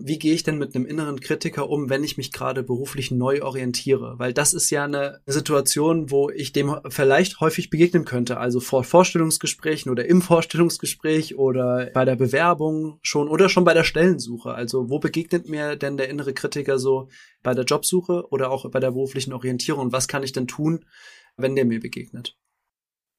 wie 0.00 0.18
gehe 0.18 0.34
ich 0.34 0.42
denn 0.42 0.58
mit 0.58 0.74
einem 0.74 0.86
inneren 0.86 1.20
Kritiker 1.20 1.68
um, 1.68 1.90
wenn 1.90 2.04
ich 2.04 2.16
mich 2.16 2.32
gerade 2.32 2.62
beruflich 2.62 3.10
neu 3.10 3.42
orientiere? 3.42 4.18
Weil 4.18 4.32
das 4.32 4.54
ist 4.54 4.70
ja 4.70 4.84
eine 4.84 5.20
Situation, 5.26 6.10
wo 6.10 6.30
ich 6.30 6.52
dem 6.52 6.76
vielleicht 6.88 7.40
häufig 7.40 7.70
begegnen 7.70 8.04
könnte. 8.04 8.38
Also 8.38 8.60
vor 8.60 8.84
Vorstellungsgesprächen 8.84 9.90
oder 9.90 10.06
im 10.06 10.22
Vorstellungsgespräch 10.22 11.36
oder 11.36 11.90
bei 11.92 12.04
der 12.04 12.16
Bewerbung 12.16 12.98
schon 13.02 13.28
oder 13.28 13.48
schon 13.48 13.64
bei 13.64 13.74
der 13.74 13.84
Stellensuche. 13.84 14.52
Also 14.52 14.90
wo 14.90 14.98
begegnet 14.98 15.48
mir 15.48 15.76
denn 15.76 15.96
der 15.96 16.08
innere 16.08 16.32
Kritiker 16.32 16.78
so 16.78 17.08
bei 17.42 17.54
der 17.54 17.64
Jobsuche 17.64 18.28
oder 18.30 18.50
auch 18.50 18.70
bei 18.70 18.80
der 18.80 18.92
beruflichen 18.92 19.32
Orientierung? 19.32 19.92
Was 19.92 20.08
kann 20.08 20.22
ich 20.22 20.32
denn 20.32 20.46
tun, 20.46 20.84
wenn 21.36 21.56
der 21.56 21.64
mir 21.64 21.80
begegnet? 21.80 22.36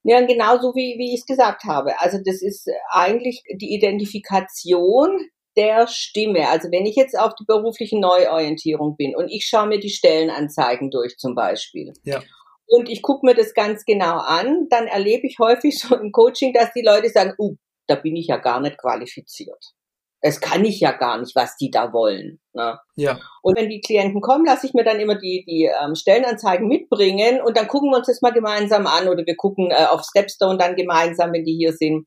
Ja, 0.03 0.25
genauso 0.25 0.73
wie, 0.75 0.97
wie 0.97 1.13
ich 1.13 1.21
es 1.21 1.25
gesagt 1.25 1.65
habe. 1.65 1.99
Also 1.99 2.19
das 2.23 2.41
ist 2.41 2.69
eigentlich 2.89 3.43
die 3.59 3.73
Identifikation 3.73 5.29
der 5.59 5.87
Stimme. 5.87 6.47
Also 6.47 6.71
wenn 6.71 6.85
ich 6.85 6.95
jetzt 6.95 7.19
auf 7.19 7.35
die 7.35 7.43
berufliche 7.45 7.99
Neuorientierung 7.99 8.95
bin 8.95 9.15
und 9.15 9.27
ich 9.29 9.45
schaue 9.45 9.67
mir 9.67 9.79
die 9.79 9.89
Stellenanzeigen 9.89 10.89
durch 10.89 11.17
zum 11.17 11.35
Beispiel. 11.35 11.91
Ja. 12.03 12.21
Und 12.67 12.87
ich 12.87 13.01
gucke 13.01 13.25
mir 13.25 13.35
das 13.35 13.53
ganz 13.53 13.83
genau 13.83 14.19
an, 14.19 14.67
dann 14.69 14.87
erlebe 14.87 15.27
ich 15.27 15.37
häufig 15.39 15.77
so 15.79 15.95
im 15.95 16.11
Coaching, 16.11 16.53
dass 16.53 16.71
die 16.73 16.83
Leute 16.83 17.09
sagen, 17.09 17.33
uh, 17.37 17.55
da 17.87 17.95
bin 17.95 18.15
ich 18.15 18.27
ja 18.27 18.37
gar 18.37 18.61
nicht 18.61 18.77
qualifiziert. 18.77 19.73
Das 20.21 20.39
kann 20.41 20.65
ich 20.65 20.79
ja 20.79 20.91
gar 20.91 21.17
nicht, 21.17 21.35
was 21.35 21.55
die 21.55 21.71
da 21.71 21.93
wollen. 21.93 22.39
Ne? 22.53 22.77
Ja. 22.95 23.19
Und 23.41 23.57
wenn 23.57 23.69
die 23.69 23.81
Klienten 23.81 24.21
kommen, 24.21 24.45
lasse 24.45 24.67
ich 24.67 24.73
mir 24.73 24.83
dann 24.83 24.99
immer 24.99 25.15
die, 25.15 25.45
die 25.47 25.69
ähm, 25.81 25.95
Stellenanzeigen 25.95 26.67
mitbringen 26.67 27.41
und 27.41 27.57
dann 27.57 27.67
gucken 27.67 27.89
wir 27.89 27.97
uns 27.97 28.07
das 28.07 28.21
mal 28.21 28.33
gemeinsam 28.33 28.85
an 28.85 29.07
oder 29.07 29.25
wir 29.25 29.35
gucken 29.35 29.71
äh, 29.71 29.85
auf 29.85 30.03
Stepstone 30.03 30.57
dann 30.57 30.75
gemeinsam, 30.75 31.31
wenn 31.33 31.45
die 31.45 31.55
hier 31.55 31.73
sind. 31.73 32.05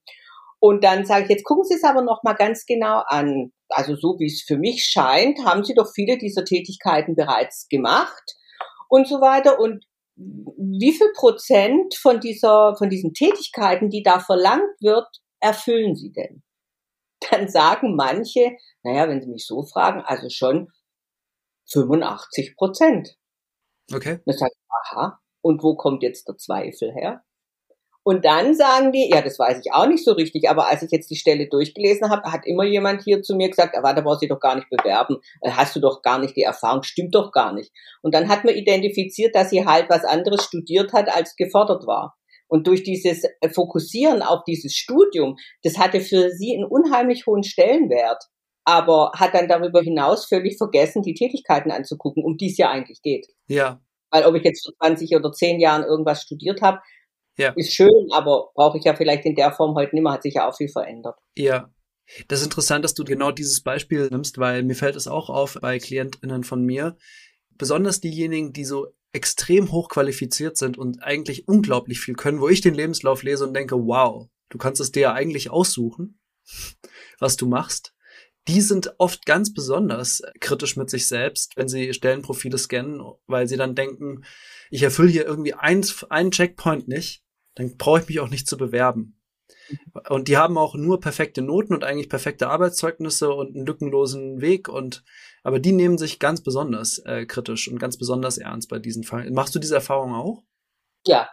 Und 0.62 0.84
dann 0.84 1.04
sage 1.04 1.24
ich, 1.24 1.28
jetzt 1.28 1.42
gucken 1.42 1.64
Sie 1.64 1.74
es 1.74 1.82
aber 1.82 2.02
noch 2.02 2.22
mal 2.22 2.34
ganz 2.34 2.66
genau 2.66 3.02
an. 3.08 3.50
Also 3.68 3.96
so 3.96 4.20
wie 4.20 4.26
es 4.26 4.44
für 4.46 4.56
mich 4.56 4.84
scheint, 4.84 5.44
haben 5.44 5.64
Sie 5.64 5.74
doch 5.74 5.90
viele 5.92 6.18
dieser 6.18 6.44
Tätigkeiten 6.44 7.16
bereits 7.16 7.66
gemacht 7.68 8.36
und 8.88 9.08
so 9.08 9.20
weiter. 9.20 9.58
Und 9.58 9.84
wie 10.14 10.92
viel 10.92 11.10
Prozent 11.16 11.96
von 11.96 12.20
dieser, 12.20 12.76
von 12.76 12.90
diesen 12.90 13.12
Tätigkeiten, 13.12 13.90
die 13.90 14.04
da 14.04 14.20
verlangt 14.20 14.80
wird, 14.80 15.08
erfüllen 15.40 15.96
Sie 15.96 16.12
denn? 16.12 16.44
Dann 17.30 17.48
sagen 17.48 17.96
manche, 17.96 18.52
naja, 18.84 19.08
wenn 19.08 19.20
Sie 19.20 19.30
mich 19.30 19.44
so 19.44 19.64
fragen, 19.64 20.02
also 20.02 20.28
schon 20.30 20.68
85 21.72 22.54
Prozent. 22.56 23.16
Okay. 23.92 24.20
Ich 24.24 24.38
sage, 24.38 24.52
aha, 24.84 25.18
und 25.40 25.60
wo 25.64 25.74
kommt 25.74 26.04
jetzt 26.04 26.28
der 26.28 26.36
Zweifel 26.36 26.92
her? 26.94 27.24
Und 28.04 28.24
dann 28.24 28.54
sagen 28.54 28.90
die, 28.90 29.10
ja, 29.12 29.22
das 29.22 29.38
weiß 29.38 29.60
ich 29.64 29.72
auch 29.72 29.86
nicht 29.86 30.04
so 30.04 30.12
richtig, 30.12 30.50
aber 30.50 30.68
als 30.68 30.82
ich 30.82 30.90
jetzt 30.90 31.10
die 31.10 31.16
Stelle 31.16 31.48
durchgelesen 31.48 32.10
habe, 32.10 32.32
hat 32.32 32.46
immer 32.46 32.64
jemand 32.64 33.02
hier 33.04 33.22
zu 33.22 33.36
mir 33.36 33.48
gesagt, 33.48 33.76
aber 33.76 33.94
da 33.94 34.00
brauchst 34.00 34.22
du 34.22 34.26
dich 34.26 34.34
doch 34.34 34.40
gar 34.40 34.56
nicht 34.56 34.68
bewerben, 34.70 35.18
äh, 35.40 35.50
hast 35.50 35.76
du 35.76 35.80
doch 35.80 36.02
gar 36.02 36.18
nicht 36.18 36.36
die 36.36 36.42
Erfahrung, 36.42 36.82
stimmt 36.82 37.14
doch 37.14 37.30
gar 37.30 37.52
nicht. 37.52 37.70
Und 38.02 38.12
dann 38.14 38.28
hat 38.28 38.44
man 38.44 38.54
identifiziert, 38.54 39.36
dass 39.36 39.50
sie 39.50 39.64
halt 39.64 39.88
was 39.88 40.04
anderes 40.04 40.44
studiert 40.44 40.92
hat, 40.92 41.14
als 41.14 41.36
gefordert 41.36 41.86
war. 41.86 42.16
Und 42.48 42.66
durch 42.66 42.82
dieses 42.82 43.22
Fokussieren 43.54 44.20
auf 44.20 44.42
dieses 44.44 44.74
Studium, 44.74 45.36
das 45.62 45.78
hatte 45.78 46.00
für 46.00 46.30
sie 46.30 46.54
einen 46.54 46.66
unheimlich 46.66 47.24
hohen 47.26 47.44
Stellenwert, 47.44 48.24
aber 48.64 49.12
hat 49.14 49.34
dann 49.34 49.48
darüber 49.48 49.80
hinaus 49.80 50.26
völlig 50.26 50.58
vergessen, 50.58 51.02
die 51.02 51.14
Tätigkeiten 51.14 51.70
anzugucken, 51.70 52.24
um 52.24 52.36
die 52.36 52.50
es 52.50 52.58
ja 52.58 52.68
eigentlich 52.68 53.00
geht. 53.00 53.28
Ja. 53.46 53.80
Weil 54.10 54.26
ob 54.26 54.34
ich 54.34 54.44
jetzt 54.44 54.66
vor 54.66 54.74
20 54.86 55.16
oder 55.16 55.32
10 55.32 55.60
Jahren 55.60 55.84
irgendwas 55.84 56.22
studiert 56.22 56.60
habe, 56.60 56.80
Ja. 57.38 57.52
ist 57.56 57.72
schön, 57.72 58.08
aber 58.12 58.50
brauche 58.54 58.78
ich 58.78 58.84
ja 58.84 58.94
vielleicht 58.94 59.24
in 59.24 59.34
der 59.34 59.52
Form 59.52 59.74
heute 59.74 59.94
nicht 59.94 60.02
mehr, 60.02 60.12
hat 60.12 60.22
sich 60.22 60.34
ja 60.34 60.48
auch 60.48 60.56
viel 60.56 60.68
verändert. 60.68 61.18
Ja. 61.36 61.70
Das 62.28 62.40
ist 62.40 62.46
interessant, 62.46 62.84
dass 62.84 62.94
du 62.94 63.04
genau 63.04 63.30
dieses 63.30 63.62
Beispiel 63.62 64.08
nimmst, 64.10 64.38
weil 64.38 64.62
mir 64.62 64.74
fällt 64.74 64.96
es 64.96 65.08
auch 65.08 65.30
auf 65.30 65.58
bei 65.60 65.78
KlientInnen 65.78 66.44
von 66.44 66.62
mir. 66.62 66.96
Besonders 67.56 68.00
diejenigen, 68.00 68.52
die 68.52 68.64
so 68.64 68.88
extrem 69.12 69.72
hoch 69.72 69.88
qualifiziert 69.88 70.56
sind 70.56 70.78
und 70.78 71.02
eigentlich 71.02 71.48
unglaublich 71.48 72.00
viel 72.00 72.14
können, 72.14 72.40
wo 72.40 72.48
ich 72.48 72.60
den 72.60 72.74
Lebenslauf 72.74 73.22
lese 73.22 73.46
und 73.46 73.54
denke, 73.54 73.76
wow, 73.76 74.28
du 74.48 74.58
kannst 74.58 74.80
es 74.80 74.90
dir 74.90 75.00
ja 75.00 75.12
eigentlich 75.12 75.50
aussuchen, 75.50 76.18
was 77.18 77.36
du 77.36 77.46
machst. 77.46 77.94
Die 78.48 78.60
sind 78.60 78.94
oft 78.98 79.24
ganz 79.24 79.54
besonders 79.54 80.22
kritisch 80.40 80.76
mit 80.76 80.90
sich 80.90 81.06
selbst, 81.06 81.56
wenn 81.56 81.68
sie 81.68 81.94
Stellenprofile 81.94 82.58
scannen, 82.58 83.00
weil 83.26 83.46
sie 83.46 83.56
dann 83.56 83.76
denken, 83.76 84.24
ich 84.70 84.82
erfülle 84.82 85.10
hier 85.10 85.24
irgendwie 85.24 85.54
eins, 85.54 86.04
einen 86.10 86.32
Checkpoint 86.32 86.88
nicht 86.88 87.21
dann 87.54 87.76
brauche 87.76 88.00
ich 88.00 88.08
mich 88.08 88.20
auch 88.20 88.30
nicht 88.30 88.46
zu 88.46 88.56
bewerben. 88.56 89.18
Und 90.08 90.28
die 90.28 90.36
haben 90.36 90.58
auch 90.58 90.74
nur 90.74 91.00
perfekte 91.00 91.42
Noten 91.42 91.74
und 91.74 91.84
eigentlich 91.84 92.08
perfekte 92.08 92.48
Arbeitszeugnisse 92.48 93.32
und 93.32 93.54
einen 93.54 93.66
lückenlosen 93.66 94.40
Weg 94.40 94.68
und 94.68 95.04
aber 95.42 95.58
die 95.58 95.72
nehmen 95.72 95.98
sich 95.98 96.18
ganz 96.18 96.42
besonders 96.42 96.98
äh, 96.98 97.26
kritisch 97.26 97.68
und 97.68 97.78
ganz 97.78 97.96
besonders 97.96 98.38
ernst 98.38 98.68
bei 98.68 98.78
diesen 98.78 99.02
Fällen. 99.02 99.34
Machst 99.34 99.54
du 99.54 99.58
diese 99.58 99.74
Erfahrung 99.74 100.14
auch? 100.14 100.42
Ja. 101.06 101.28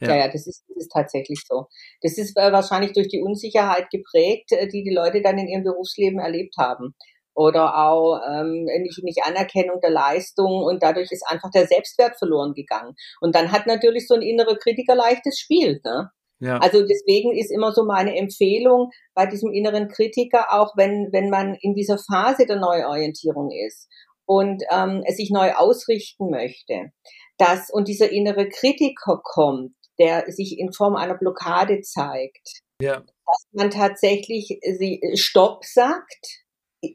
Ja, 0.00 0.08
ja, 0.08 0.16
ja 0.16 0.28
das, 0.28 0.46
ist, 0.46 0.64
das 0.68 0.76
ist 0.76 0.92
tatsächlich 0.92 1.42
so. 1.48 1.66
Das 2.02 2.18
ist 2.18 2.36
äh, 2.36 2.52
wahrscheinlich 2.52 2.92
durch 2.92 3.08
die 3.08 3.20
Unsicherheit 3.20 3.90
geprägt, 3.90 4.52
äh, 4.52 4.68
die 4.68 4.84
die 4.84 4.94
Leute 4.94 5.22
dann 5.22 5.38
in 5.38 5.48
ihrem 5.48 5.64
Berufsleben 5.64 6.20
erlebt 6.20 6.54
haben. 6.58 6.94
Oder 7.38 7.78
auch 7.78 8.20
ähm, 8.28 8.64
nicht, 8.64 9.00
nicht 9.04 9.22
Anerkennung 9.22 9.80
der 9.80 9.90
Leistung 9.90 10.64
und 10.64 10.82
dadurch 10.82 11.12
ist 11.12 11.24
einfach 11.28 11.50
der 11.52 11.68
Selbstwert 11.68 12.18
verloren 12.18 12.52
gegangen. 12.52 12.96
Und 13.20 13.36
dann 13.36 13.52
hat 13.52 13.68
natürlich 13.68 14.08
so 14.08 14.14
ein 14.14 14.22
innerer 14.22 14.56
Kritiker 14.56 14.96
leichtes 14.96 15.38
Spiel. 15.38 15.80
Ne? 15.84 16.10
Ja. 16.40 16.58
Also 16.58 16.84
deswegen 16.84 17.38
ist 17.38 17.52
immer 17.52 17.70
so 17.70 17.84
meine 17.84 18.16
Empfehlung 18.16 18.90
bei 19.14 19.26
diesem 19.26 19.52
inneren 19.52 19.86
Kritiker, 19.86 20.52
auch 20.52 20.72
wenn, 20.76 21.10
wenn 21.12 21.30
man 21.30 21.54
in 21.60 21.74
dieser 21.74 21.98
Phase 21.98 22.44
der 22.44 22.56
Neuorientierung 22.56 23.52
ist 23.52 23.88
und 24.26 24.64
ähm, 24.72 25.04
es 25.06 25.18
sich 25.18 25.30
neu 25.30 25.52
ausrichten 25.52 26.30
möchte, 26.30 26.90
dass 27.36 27.70
und 27.70 27.86
dieser 27.86 28.10
innere 28.10 28.48
Kritiker 28.48 29.20
kommt, 29.22 29.76
der 30.00 30.24
sich 30.32 30.58
in 30.58 30.72
Form 30.72 30.96
einer 30.96 31.16
Blockade 31.16 31.82
zeigt, 31.82 32.62
ja. 32.82 32.96
dass 32.96 33.46
man 33.52 33.70
tatsächlich 33.70 34.58
sie 34.76 35.00
Stopp 35.14 35.64
sagt 35.64 36.47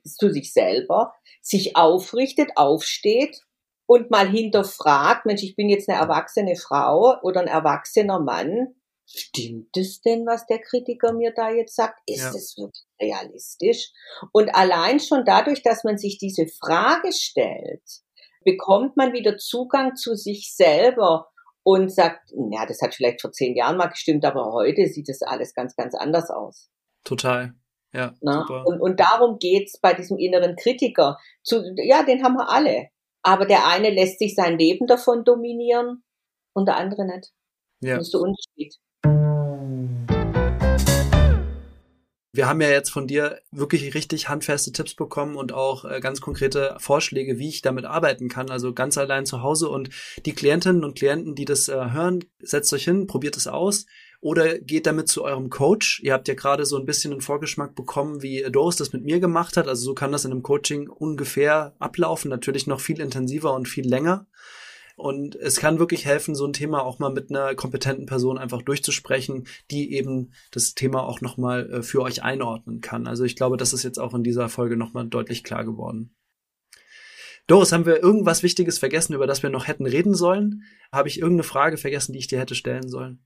zu 0.05 0.31
sich 0.31 0.53
selber, 0.53 1.13
sich 1.41 1.75
aufrichtet, 1.75 2.51
aufsteht 2.55 3.41
und 3.85 4.11
mal 4.11 4.29
hinterfragt, 4.29 5.25
Mensch, 5.25 5.43
ich 5.43 5.55
bin 5.55 5.69
jetzt 5.69 5.89
eine 5.89 5.99
erwachsene 5.99 6.55
Frau 6.55 7.19
oder 7.21 7.41
ein 7.41 7.47
erwachsener 7.47 8.19
Mann, 8.19 8.75
stimmt 9.05 9.75
es 9.75 10.01
denn, 10.01 10.25
was 10.25 10.45
der 10.45 10.59
Kritiker 10.59 11.13
mir 11.13 11.33
da 11.35 11.49
jetzt 11.51 11.75
sagt? 11.75 11.99
Ist 12.05 12.21
ja. 12.21 12.29
es 12.29 12.57
wirklich 12.57 12.85
realistisch? 13.01 13.91
Und 14.31 14.55
allein 14.55 14.99
schon 14.99 15.25
dadurch, 15.25 15.61
dass 15.61 15.83
man 15.83 15.97
sich 15.97 16.17
diese 16.17 16.47
Frage 16.47 17.11
stellt, 17.11 17.83
bekommt 18.43 18.97
man 18.97 19.13
wieder 19.13 19.37
Zugang 19.37 19.95
zu 19.95 20.15
sich 20.15 20.53
selber 20.55 21.29
und 21.63 21.93
sagt, 21.93 22.31
ja, 22.51 22.65
das 22.65 22.81
hat 22.81 22.93
vielleicht 22.93 23.21
vor 23.21 23.31
zehn 23.31 23.55
Jahren 23.55 23.77
mal 23.77 23.87
gestimmt, 23.87 24.25
aber 24.25 24.51
heute 24.51 24.87
sieht 24.87 25.07
das 25.07 25.21
alles 25.21 25.53
ganz, 25.53 25.75
ganz 25.75 25.95
anders 25.95 26.29
aus. 26.29 26.69
Total. 27.03 27.53
Ja. 27.93 28.13
Und, 28.21 28.81
und 28.81 28.99
darum 28.99 29.37
geht's 29.37 29.79
bei 29.79 29.93
diesem 29.93 30.17
inneren 30.17 30.55
Kritiker. 30.55 31.19
Zu, 31.43 31.63
ja, 31.75 32.03
den 32.03 32.23
haben 32.23 32.35
wir 32.35 32.49
alle. 32.49 32.87
Aber 33.21 33.45
der 33.45 33.67
eine 33.67 33.89
lässt 33.89 34.19
sich 34.19 34.35
sein 34.35 34.57
Leben 34.57 34.87
davon 34.87 35.23
dominieren 35.23 36.03
und 36.53 36.67
der 36.67 36.77
andere 36.77 37.05
nicht. 37.05 37.31
Ja. 37.81 37.97
Das 37.97 38.07
ist 38.07 38.13
der 38.13 38.21
Unterschied. 38.21 38.75
Wir 42.35 42.47
haben 42.47 42.61
ja 42.61 42.69
jetzt 42.69 42.89
von 42.89 43.05
dir 43.05 43.41
wirklich 43.51 43.93
richtig 43.93 44.27
handfeste 44.27 44.71
Tipps 44.71 44.95
bekommen 44.95 45.35
und 45.35 45.53
auch 45.53 45.85
äh, 45.85 45.99
ganz 45.99 46.19
konkrete 46.19 46.75
Vorschläge, 46.79 47.37
wie 47.37 47.49
ich 47.49 47.61
damit 47.61 47.85
arbeiten 47.85 48.27
kann. 48.27 48.49
Also 48.49 48.73
ganz 48.73 48.97
allein 48.97 49.27
zu 49.27 49.43
Hause 49.43 49.69
und 49.69 49.91
die 50.25 50.33
Klientinnen 50.33 50.83
und 50.83 50.97
Klienten, 50.97 51.35
die 51.35 51.45
das 51.45 51.67
äh, 51.67 51.91
hören, 51.91 52.25
setzt 52.39 52.73
euch 52.73 52.85
hin, 52.85 53.05
probiert 53.05 53.37
es 53.37 53.45
aus 53.45 53.85
oder 54.23 54.57
geht 54.57 54.85
damit 54.87 55.09
zu 55.09 55.25
eurem 55.25 55.49
Coach. 55.49 55.99
Ihr 56.01 56.13
habt 56.13 56.29
ja 56.29 56.33
gerade 56.33 56.65
so 56.65 56.77
ein 56.77 56.85
bisschen 56.85 57.11
einen 57.11 57.19
Vorgeschmack 57.19 57.75
bekommen, 57.75 58.21
wie 58.21 58.41
Doris 58.49 58.77
das 58.77 58.93
mit 58.93 59.03
mir 59.03 59.19
gemacht 59.19 59.57
hat. 59.57 59.67
Also 59.67 59.83
so 59.83 59.93
kann 59.93 60.13
das 60.13 60.23
in 60.23 60.31
einem 60.31 60.43
Coaching 60.43 60.87
ungefähr 60.87 61.75
ablaufen. 61.77 62.29
Natürlich 62.29 62.65
noch 62.65 62.79
viel 62.79 63.01
intensiver 63.01 63.53
und 63.53 63.67
viel 63.67 63.85
länger. 63.85 64.25
Und 64.95 65.35
es 65.35 65.57
kann 65.57 65.77
wirklich 65.77 66.05
helfen, 66.05 66.35
so 66.35 66.45
ein 66.45 66.53
Thema 66.53 66.83
auch 66.83 66.99
mal 66.99 67.11
mit 67.11 67.31
einer 67.31 67.53
kompetenten 67.55 68.05
Person 68.05 68.37
einfach 68.37 68.61
durchzusprechen, 68.61 69.45
die 69.71 69.91
eben 69.93 70.31
das 70.51 70.73
Thema 70.73 71.03
auch 71.03 71.19
nochmal 71.19 71.69
äh, 71.69 71.83
für 71.83 72.01
euch 72.01 72.23
einordnen 72.23 72.79
kann. 72.79 73.07
Also 73.07 73.25
ich 73.25 73.35
glaube, 73.35 73.57
das 73.57 73.73
ist 73.73 73.83
jetzt 73.83 73.99
auch 73.99 74.13
in 74.13 74.23
dieser 74.23 74.47
Folge 74.47 74.77
nochmal 74.77 75.05
deutlich 75.05 75.43
klar 75.43 75.65
geworden. 75.65 76.15
Doris, 77.47 77.73
haben 77.73 77.85
wir 77.85 78.01
irgendwas 78.01 78.41
Wichtiges 78.41 78.79
vergessen, 78.79 79.15
über 79.15 79.27
das 79.27 79.43
wir 79.43 79.49
noch 79.49 79.67
hätten 79.67 79.85
reden 79.85 80.13
sollen? 80.13 80.63
Habe 80.93 81.09
ich 81.09 81.19
irgendeine 81.19 81.43
Frage 81.43 81.75
vergessen, 81.75 82.13
die 82.13 82.19
ich 82.19 82.27
dir 82.27 82.39
hätte 82.39 82.55
stellen 82.55 82.87
sollen? 82.87 83.25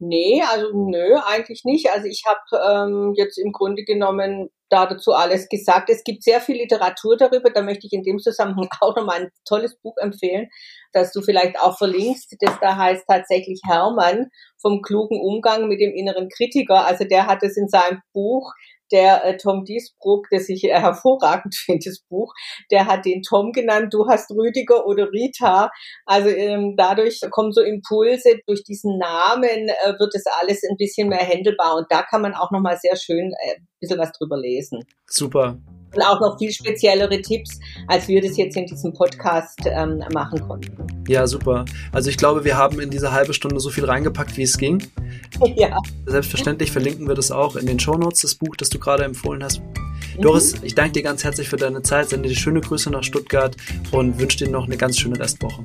Nee, 0.00 0.42
also 0.42 0.70
nö, 0.72 1.16
eigentlich 1.24 1.62
nicht. 1.64 1.90
Also 1.90 2.06
ich 2.06 2.24
habe 2.26 2.90
ähm, 2.90 3.12
jetzt 3.16 3.38
im 3.38 3.52
Grunde 3.52 3.84
genommen 3.84 4.50
da 4.68 4.86
dazu 4.86 5.12
alles 5.12 5.48
gesagt. 5.48 5.88
Es 5.88 6.02
gibt 6.02 6.24
sehr 6.24 6.40
viel 6.40 6.56
Literatur 6.56 7.16
darüber. 7.16 7.50
Da 7.50 7.62
möchte 7.62 7.86
ich 7.86 7.92
in 7.92 8.02
dem 8.02 8.18
Zusammenhang 8.18 8.68
auch 8.80 8.96
nochmal 8.96 9.22
ein 9.22 9.30
tolles 9.46 9.78
Buch 9.80 9.96
empfehlen, 9.98 10.48
das 10.92 11.12
du 11.12 11.22
vielleicht 11.22 11.60
auch 11.60 11.78
verlinkst. 11.78 12.34
Das 12.40 12.58
da 12.60 12.76
heißt 12.76 13.04
tatsächlich 13.08 13.60
Hermann 13.66 14.30
vom 14.60 14.82
klugen 14.82 15.20
Umgang 15.20 15.68
mit 15.68 15.80
dem 15.80 15.94
inneren 15.94 16.28
Kritiker. 16.28 16.84
Also 16.86 17.04
der 17.04 17.26
hat 17.26 17.42
es 17.42 17.56
in 17.56 17.68
seinem 17.68 18.00
Buch 18.12 18.52
der 18.94 19.24
äh, 19.24 19.36
Tom 19.36 19.64
Diesbruck, 19.64 20.28
das 20.30 20.48
ich 20.48 20.64
äh, 20.64 20.80
hervorragend 20.80 21.54
finde, 21.66 21.90
das 21.90 22.00
Buch, 22.08 22.32
der 22.70 22.86
hat 22.86 23.04
den 23.04 23.22
Tom 23.22 23.52
genannt, 23.52 23.92
du 23.92 24.06
hast 24.08 24.30
Rüdiger 24.30 24.86
oder 24.86 25.10
Rita. 25.12 25.70
Also 26.06 26.30
ähm, 26.30 26.74
dadurch 26.76 27.20
kommen 27.30 27.52
so 27.52 27.60
Impulse, 27.60 28.38
durch 28.46 28.62
diesen 28.62 28.96
Namen 28.98 29.68
äh, 29.68 29.98
wird 29.98 30.14
das 30.14 30.24
alles 30.40 30.62
ein 30.62 30.76
bisschen 30.78 31.08
mehr 31.08 31.18
händelbar 31.18 31.76
und 31.76 31.86
da 31.90 32.02
kann 32.02 32.22
man 32.22 32.34
auch 32.34 32.50
nochmal 32.50 32.78
sehr 32.80 32.96
schön 32.96 33.32
äh, 33.44 33.56
ein 33.56 33.66
bisschen 33.80 33.98
was 33.98 34.12
drüber 34.12 34.38
lesen. 34.38 34.84
Super. 35.06 35.58
Und 35.94 36.02
auch 36.02 36.20
noch 36.20 36.38
viel 36.38 36.52
speziellere 36.52 37.20
Tipps, 37.20 37.58
als 37.88 38.08
wir 38.08 38.20
das 38.20 38.36
jetzt 38.36 38.56
in 38.56 38.66
diesem 38.66 38.92
Podcast 38.92 39.60
ähm, 39.64 40.02
machen 40.12 40.40
konnten. 40.40 40.86
Ja, 41.08 41.26
super. 41.26 41.64
Also 41.92 42.10
ich 42.10 42.16
glaube, 42.16 42.44
wir 42.44 42.56
haben 42.56 42.80
in 42.80 42.90
diese 42.90 43.12
halbe 43.12 43.34
Stunde 43.34 43.60
so 43.60 43.70
viel 43.70 43.84
reingepackt, 43.84 44.36
wie 44.36 44.42
es 44.42 44.58
ging. 44.58 44.82
Ja. 45.56 45.78
Selbstverständlich 46.06 46.72
verlinken 46.72 47.06
wir 47.06 47.14
das 47.14 47.30
auch 47.30 47.56
in 47.56 47.66
den 47.66 47.78
Shownotes, 47.78 48.22
das 48.22 48.34
Buch, 48.34 48.56
das 48.56 48.70
du 48.70 48.78
gerade 48.78 49.04
empfohlen 49.04 49.42
hast. 49.42 49.60
Mhm. 49.60 50.22
Doris, 50.22 50.54
ich 50.62 50.74
danke 50.74 50.92
dir 50.92 51.02
ganz 51.02 51.24
herzlich 51.24 51.48
für 51.48 51.56
deine 51.56 51.82
Zeit, 51.82 52.08
sende 52.08 52.28
dir 52.28 52.34
schöne 52.34 52.60
Grüße 52.60 52.90
nach 52.90 53.02
Stuttgart 53.02 53.56
und 53.92 54.18
wünsche 54.18 54.38
dir 54.38 54.48
noch 54.48 54.66
eine 54.66 54.76
ganz 54.76 54.98
schöne 54.98 55.18
Restwoche. 55.18 55.64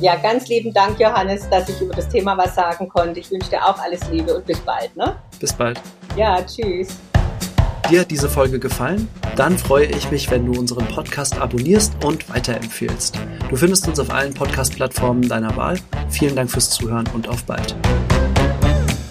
Ja, 0.00 0.16
ganz 0.16 0.48
lieben 0.48 0.72
Dank, 0.72 1.00
Johannes, 1.00 1.48
dass 1.50 1.68
ich 1.68 1.80
über 1.80 1.94
das 1.94 2.08
Thema 2.08 2.36
was 2.36 2.54
sagen 2.54 2.88
konnte. 2.88 3.20
Ich 3.20 3.30
wünsche 3.30 3.50
dir 3.50 3.64
auch 3.64 3.78
alles 3.78 4.00
Liebe 4.10 4.34
und 4.34 4.44
bis 4.44 4.58
bald. 4.60 4.94
Ne? 4.96 5.16
Bis 5.40 5.52
bald. 5.52 5.80
Ja, 6.16 6.42
tschüss. 6.42 6.88
Dir 7.90 8.00
hat 8.00 8.10
diese 8.10 8.28
Folge 8.28 8.58
gefallen? 8.58 9.08
Dann 9.36 9.56
freue 9.56 9.86
ich 9.86 10.10
mich, 10.10 10.28
wenn 10.28 10.44
du 10.44 10.58
unseren 10.58 10.88
Podcast 10.88 11.38
abonnierst 11.38 12.04
und 12.04 12.28
weiterempfehlst. 12.28 13.16
Du 13.48 13.54
findest 13.54 13.86
uns 13.86 14.00
auf 14.00 14.10
allen 14.10 14.34
Podcast-Plattformen 14.34 15.28
deiner 15.28 15.56
Wahl. 15.56 15.78
Vielen 16.08 16.34
Dank 16.34 16.50
fürs 16.50 16.70
Zuhören 16.70 17.08
und 17.14 17.28
auf 17.28 17.44
bald. 17.44 17.76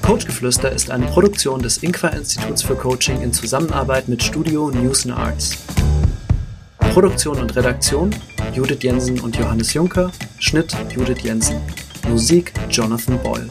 Coachgeflüster 0.01 0.71
ist 0.71 0.91
eine 0.91 1.05
Produktion 1.05 1.61
des 1.61 1.77
Inqua 1.77 2.09
Instituts 2.09 2.63
für 2.63 2.75
Coaching 2.75 3.21
in 3.21 3.31
Zusammenarbeit 3.31 4.09
mit 4.09 4.21
Studio 4.21 4.69
News 4.69 5.05
and 5.05 5.17
Arts. 5.17 5.57
Produktion 6.93 7.39
und 7.39 7.55
Redaktion 7.55 8.13
Judith 8.53 8.83
Jensen 8.83 9.21
und 9.21 9.37
Johannes 9.37 9.73
Juncker, 9.73 10.11
Schnitt 10.39 10.75
Judith 10.93 11.23
Jensen, 11.23 11.61
Musik 12.09 12.53
Jonathan 12.69 13.17
Boyle. 13.23 13.47